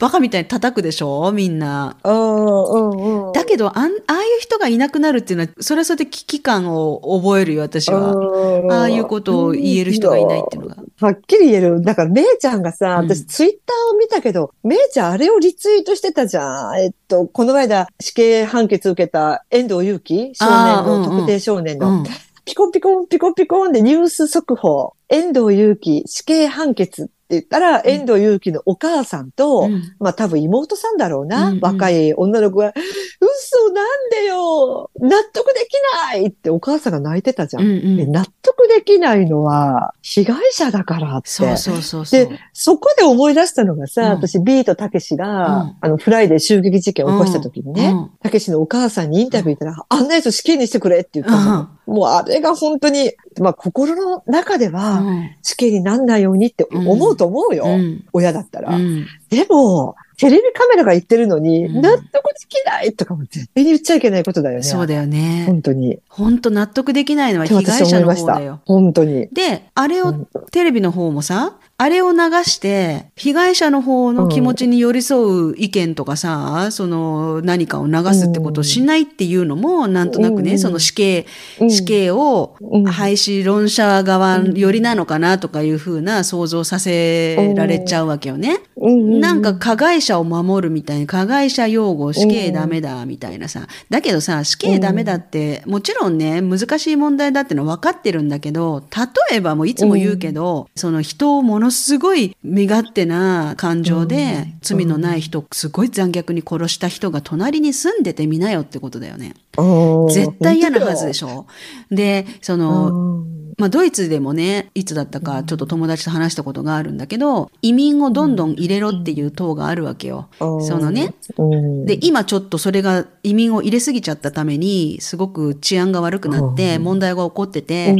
[0.00, 1.96] バカみたいに叩くでしょみんな。
[2.02, 8.14] だけどあん、ああいう人がいなくなるっていうのは、それはそれで危機感を覚えるよ、私は。
[8.14, 10.82] うんああいうことを言える人がいないっていうのが。
[11.00, 11.82] はっきり言える。
[11.82, 16.80] だから、めいちゃんがさ、うん私ツイッターを見たけど、めいちゃんあれをリツイートしてたじゃん。
[16.80, 20.32] えっと、この間死刑判決受けた遠藤祐樹？
[20.34, 22.04] 少年の、特定少年の、うん。
[22.46, 31.48] ピコンピコンピコンピコンでニュース速報、遠藤祐樹死刑判決言ったら、遠藤祐樹のお母さんと、うんまあ多分妹さんだろうな。
[31.48, 32.72] うんうん若い女の子が、
[33.20, 35.74] 嘘なんでよ納得でき
[36.08, 37.62] ないってお母さんが泣いてたじゃん。
[37.62, 37.96] うんうん。
[37.96, 41.28] で納得できないのは被害者だからって。
[41.30, 42.28] そうそうそうそう。
[42.28, 51.68] で、そこで思い出したのがさ、うん私、ビートたけしが、うんあの、フライデー襲撃事件を起こした時にね、うんたけしのお母さんにインタビュー言ったら、あんなやつ死刑にしてくれって言ったの。
[51.86, 57.64] もうあれが本当に、まあ心の中では、うん死刑になんないようにって思うと思うよ。
[57.66, 58.76] うん親だったら。
[58.76, 62.10] うんでも、テレビカメラが行ってるのに、うん納得で
[62.48, 64.62] きないとかも絶対に言っちゃいけないことだよね。
[64.62, 65.44] そうだよね。
[65.46, 65.98] 本当に。
[66.08, 68.60] 本当納得できないのは被害者の方だよ。。
[68.66, 69.28] 本当に。
[69.28, 80.58] で、あれをうんテレビの方もさ、あれを流して、被害者の方の気持ちに寄り添う意見とかさ、その何かを流すってことをしないっていうのも、なんとなくね、うん。
[80.58, 81.24] その死刑、
[81.58, 81.70] うん。
[81.70, 82.84] 死刑をうん。
[82.84, 88.58] 廃止論者側寄りなのかなとかいうふうな想像させられちゃうわけよね。
[88.76, 89.18] うん。
[89.18, 93.66] なんか加害者を守るみたいな、加害者擁護、死刑ダメだみたいなさ。
[93.88, 98.82] だけどさ、死刑ダメだって、もちろんね、難しい問題だってのは分かってるんだけど、
[99.30, 109.34] 例えばもういつも言うけど、その人をものすごい身勝手な感情で、罪のない人、すごい残虐に殺した人が隣に住んでてみなよってことだよね。
[109.58, 111.46] うん絶対嫌なはずでしょ。
[111.90, 120.28] で、その、うんまあ、ドイツでもね、いつだったかちょっと友達と話したことがあるんだけど、移民をどんどん入れろっていう党があるわけよ。
[120.40, 121.14] うんそのね。
[121.36, 127.94] うんで、今ちょっとそれが移民を入れすぎちゃったために、すごく治安が悪くなって問題が起こってて、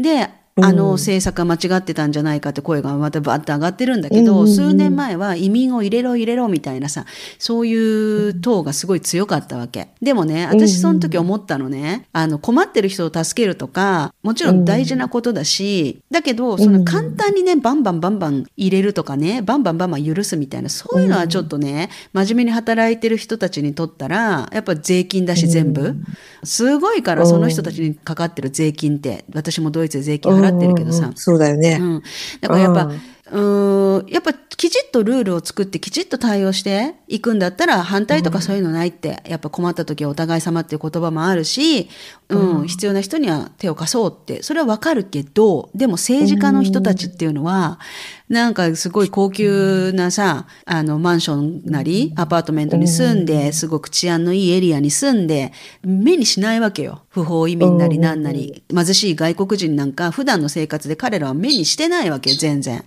[0.00, 7.06] で、あの政策が間違ってたんじゃないかって声がまたバッと上がってるんだけど、数年前は移民を入れろ入れろみたいなさ、
[7.40, 7.74] そうい
[8.28, 9.88] う党がすごい強かったわけ。
[10.00, 25.96] でもね、私その時思ったのね、あの困ってる人を助けるとか、もちろん大事なことだし、だけど、その簡単にね、バンバンバンバン入れるとかね、バンバンバンバン許すみたいな、そういうのはちょっとね、真面目に働いてる人たちにとったら、やっぱ税金だし全部。
[26.44, 31.00] すごいから、その人たちにかかってる税金って、私もドイツで税金払ってるけどさ。
[31.00, 31.78] うんうん、そうだよね。
[31.80, 32.02] うん。
[32.40, 33.00] だからやっぱ、うん。
[33.30, 41.88] うーん、やっぱきちっとルールを作ってきちっと対応していくんだったら反対とかそういうのないって、やっぱ困った時はお互い様っていう言葉もあるし、
[42.28, 47.80] うん、必要な人には手を貸そうって、それはわかるけど、でも政治家の人たちっていうのは、
[48.28, 55.52] なんかすごい高級なさ、あの、マンションなり、アパートメントに住んで、すごく治安のいいエリアに住んで、
[55.82, 57.02] 目にしないわけよ。
[57.10, 62.82] 不法移民なりなんなり、貧しい外国人なんか、普段の生活で彼らは目にしてないわけよ、全然。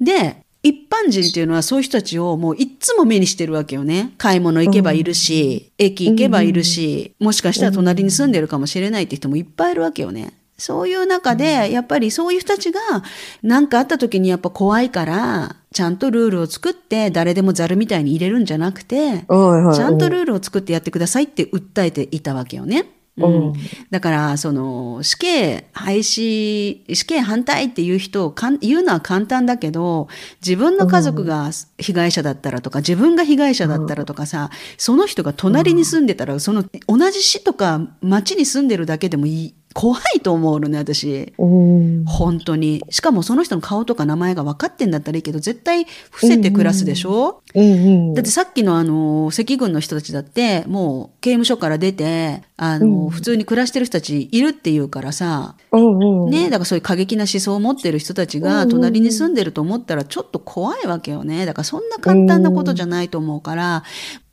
[0.00, 4.14] で、一般人っていうのはそういう人たちをもういっつも目にしてるわけよね。
[4.16, 10.32] 買い物行けばいるし、駅行けばいるし、もしかしたら隣に住んでるかもしれないって人もいっぱいいるわけよね。
[10.56, 12.80] そういう中で、やっぱりそういう人たちが、
[13.42, 19.76] 何かあった時にやっぱ怖いから、ちゃんとルールを作って、誰でもザルみたいに入れるんじゃなくて、はいはい。
[19.76, 22.86] ちゃんとルールを作ってやってくださいって訴えていたわけよね。
[23.16, 23.34] ううん。
[23.50, 23.52] ん、
[23.90, 30.08] だから、その、死刑廃止、死刑反対っていう人をかん言うのは簡単だけど、
[30.40, 41.34] 自分の家族が被害者だったらとか、自分が被害者だったらとかさ、その人が隣に住んでたら、その、同じ市とか町に住んでるだけでもいい、怖いと思うのね、私。
[41.36, 42.04] うん。
[42.06, 42.82] 本当に。
[42.90, 48.14] しかもその人の顔とか名前が分かってんだったらいいけど、絶対伏せて暮らすでしょ、うんうん。
[48.14, 56.30] だってさっきのあの、赤軍の人たちだって、もう刑務所から出て、あの、普通に暮らしてる人たちいるっていうからさ、うんうん。
[56.30, 61.46] ね、だからそういう過激な思想を持ってる人たちが隣に住んでると思ったらちょっと怖いわけよね。
[61.46, 63.82] だからそんな簡単なことじゃないと思うから、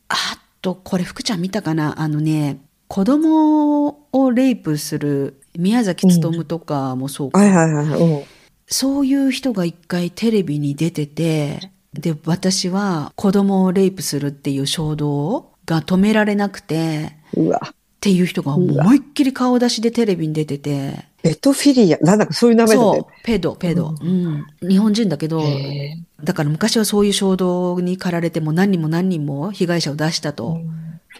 [0.09, 0.15] あ
[0.61, 1.99] と、これ福ちゃん見たかな？
[1.99, 2.59] あのね、
[2.91, 8.25] 子供をレイプする宮崎勉とかもそうかはいはいはいはい。
[8.67, 17.61] そういう人が一回テレビに出てて、で、私は子供をレイプするっていう衝動が止められなくて、うんうわ。
[17.63, 21.97] っていう人が思いっきり顔出しでテレビに出てて、ベトフィリア。
[21.99, 23.95] なんだかそういう名前だねそう。、ペド、ペド。
[24.01, 24.45] うん。
[24.67, 30.59] 日本人だけど、へだから昔はそういう衝動に駆られても何人も何人も被害者を出したと。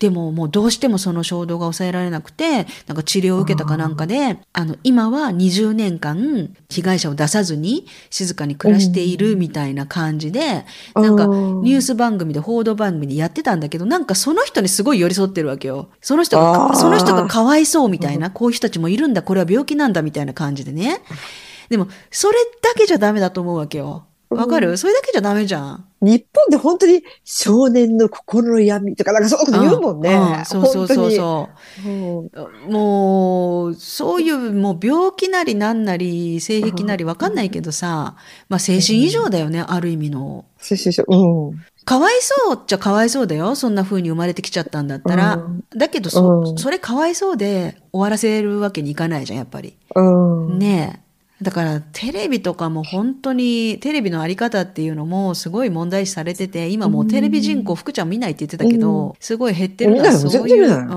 [0.01, 15.89] でももうどうしてもその衝動が抑えられなくて、なんか治療を受けたかなんかで、あの、今は20年間被害者を出さずに静かに暮らしているみたいな感じで、なんかうんニュース番組で報道番組でやってたんだけど、なんかその人にすごい寄り添ってるわけよ。
[16.01, 21.01] その人が、その人がかわいそうみたいな、こういう人たちもいるんだ、これは病気なんだみたいな感じでね。
[21.69, 24.05] でも、それだけじゃダメだと思うわけよ。
[24.31, 24.77] わかる？
[24.77, 25.85] それだけじゃダメじゃん。
[26.01, 30.13] 日本で本当に少年の心の闇とか、なんかそういうこと言うもんね。
[30.13, 31.81] うんそうそうそうそう。
[31.83, 32.73] 本当に。
[32.73, 38.15] もう、そういう、もう病気なりなんなり、性癖なりわかんないけどさ、
[38.49, 40.45] まあ精神異常だよね、ある意味の。
[40.57, 41.49] そうそうそう。
[41.49, 41.65] うん。
[41.83, 43.55] かわいそうっちゃかわいそうだよ。
[43.55, 45.35] そんな風に生まれてきちゃったんだったら。
[45.35, 49.77] うんだけどそ、うんそれかわいそうで終わらせるわけにいかないじゃん、やっぱり。
[49.95, 50.59] うん。
[50.59, 51.10] ねえ。
[51.41, 60.91] だからテレビとかも本当にテレビのあり方っていうのもすごい問題視されてて今もうテレビ人口福ちゃん見ないって言ってたけど、すごい減ってるのは見ないそういう、うん、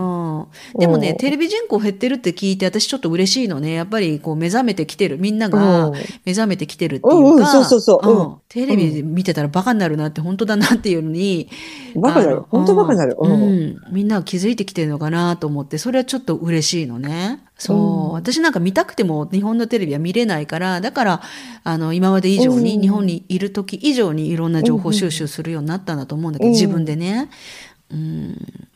[0.78, 3.72] でもねうんテレビ人口減ってるって聞いて私ちょっと嬉しいのね。
[3.72, 5.18] やっぱりこう目覚めてきてる。
[5.18, 5.94] みんながうん。
[6.24, 8.22] 目覚めてきてるっていうか、そうそうそうう。
[8.22, 8.36] ん。
[8.48, 11.48] テレビ見てたらバカになるなって本当だなっていうのに
[11.96, 13.16] バカになる本当バカになる。
[13.18, 13.80] うん。
[13.90, 17.40] みんなが気づいてきてるのかなと思ってそれはちょっと嬉しいのね。
[17.56, 18.12] そう、うん。
[18.12, 21.22] 私なんか見たくても日本のテレビは見れないから、だから、
[21.62, 22.80] あの、今まで以上に、うん。
[22.80, 26.52] 日本にいる時以上にいろんな情報収集するようになったんだと思うんだけど、うん。
[26.52, 27.30] 自分でね。
[27.90, 28.68] うん。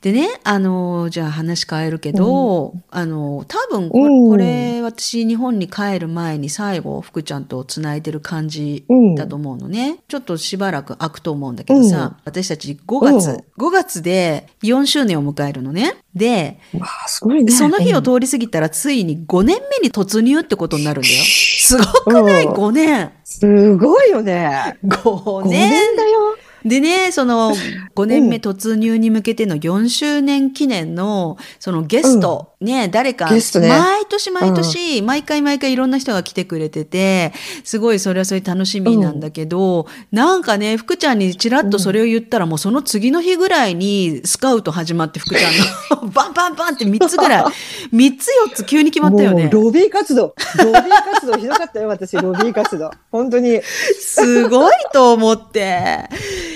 [0.00, 9.14] でね、あの、じゃあ話変えるけど、あの、多分これ、うんこれ私日本に帰る前に最後、福ちゃんと繋いでる感じうん。
[9.16, 9.98] だと思うのね。
[10.06, 15.96] ちょっとしばらく空くと思うんだけどさ、私たち5月、うん5月で4周年を迎えるのね。
[16.14, 17.52] で、わあ、すごいね。
[17.52, 21.14] その日をうん通り過ぎたらついに5年目に突入ってことになるんだよ。
[21.24, 22.44] すごくない？
[22.46, 23.10] うん ?5 年。
[23.24, 24.78] すごいよね。
[24.86, 26.36] 5 5年年だよ。
[26.64, 27.52] でね、その
[27.94, 37.32] 5年目突入に向けての4周年記念のそのゲスト、ね、誰か、ね毎年毎年、毎回毎回いろんな人が来てくれてて、
[37.62, 45.48] すごいそれはそれ楽しみなんだけど、なんかね、福ちゃんにちらっとそれを言ったら、もうその次の日ぐらいにスカウト始まって福ちゃ
[45.96, 49.44] んの バンバンバンって3つぐらい、3つ4つ急に決まったよね。
[49.44, 50.34] もうロビー活動。
[50.58, 50.82] ロビー
[51.12, 52.90] 活動ひどかったよ、私、ロビー活動。
[53.12, 53.62] 本当に。
[54.00, 56.08] すごいと思って。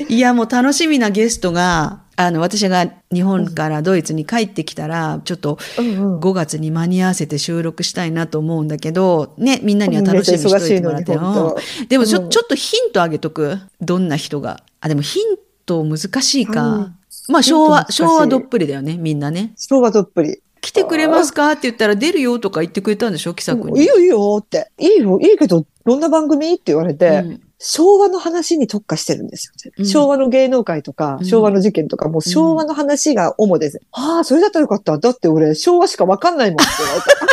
[0.08, 6.20] いや、もう楽しみなゲストが、あの、私が日本からドイツに帰ってきたら、ちょっとうんうん。
[6.20, 11.14] 5月に間に合わせて収録したいなと思うんだけど、ね、みんなには楽しみにしといてもらって。
[11.14, 11.54] うん
[11.88, 13.58] でもちょ、うんちょっとヒントあげとく？
[13.80, 14.62] どんな人が？
[14.80, 15.36] あ、でもヒン
[15.66, 16.66] ト難しいか。
[16.66, 16.96] うん
[17.28, 19.52] まあ、昭和、昭和どっぷりだよね、みんなね。
[19.56, 20.42] 昭和どっぷり。
[20.60, 21.52] 来てくれますか？
[21.52, 23.34] って言ったら出るよとか言ってくれたんでしょ？
[23.34, 23.80] 気さくに。
[23.80, 24.70] いいよいいよって。
[24.78, 26.52] いいよ、いいけど、どんな番組？
[26.52, 29.72] って言われて、うん昭和の話に特化してるんですよ。
[29.78, 33.80] うん昭和の芸能界とか、うん昭和の事件とか、もう昭和の話が主です。
[33.92, 34.98] ああ、それだったらよかった。
[34.98, 37.06] だって俺、昭和しかわかんないもんって言われた。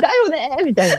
[0.00, 0.96] だよねみたいな。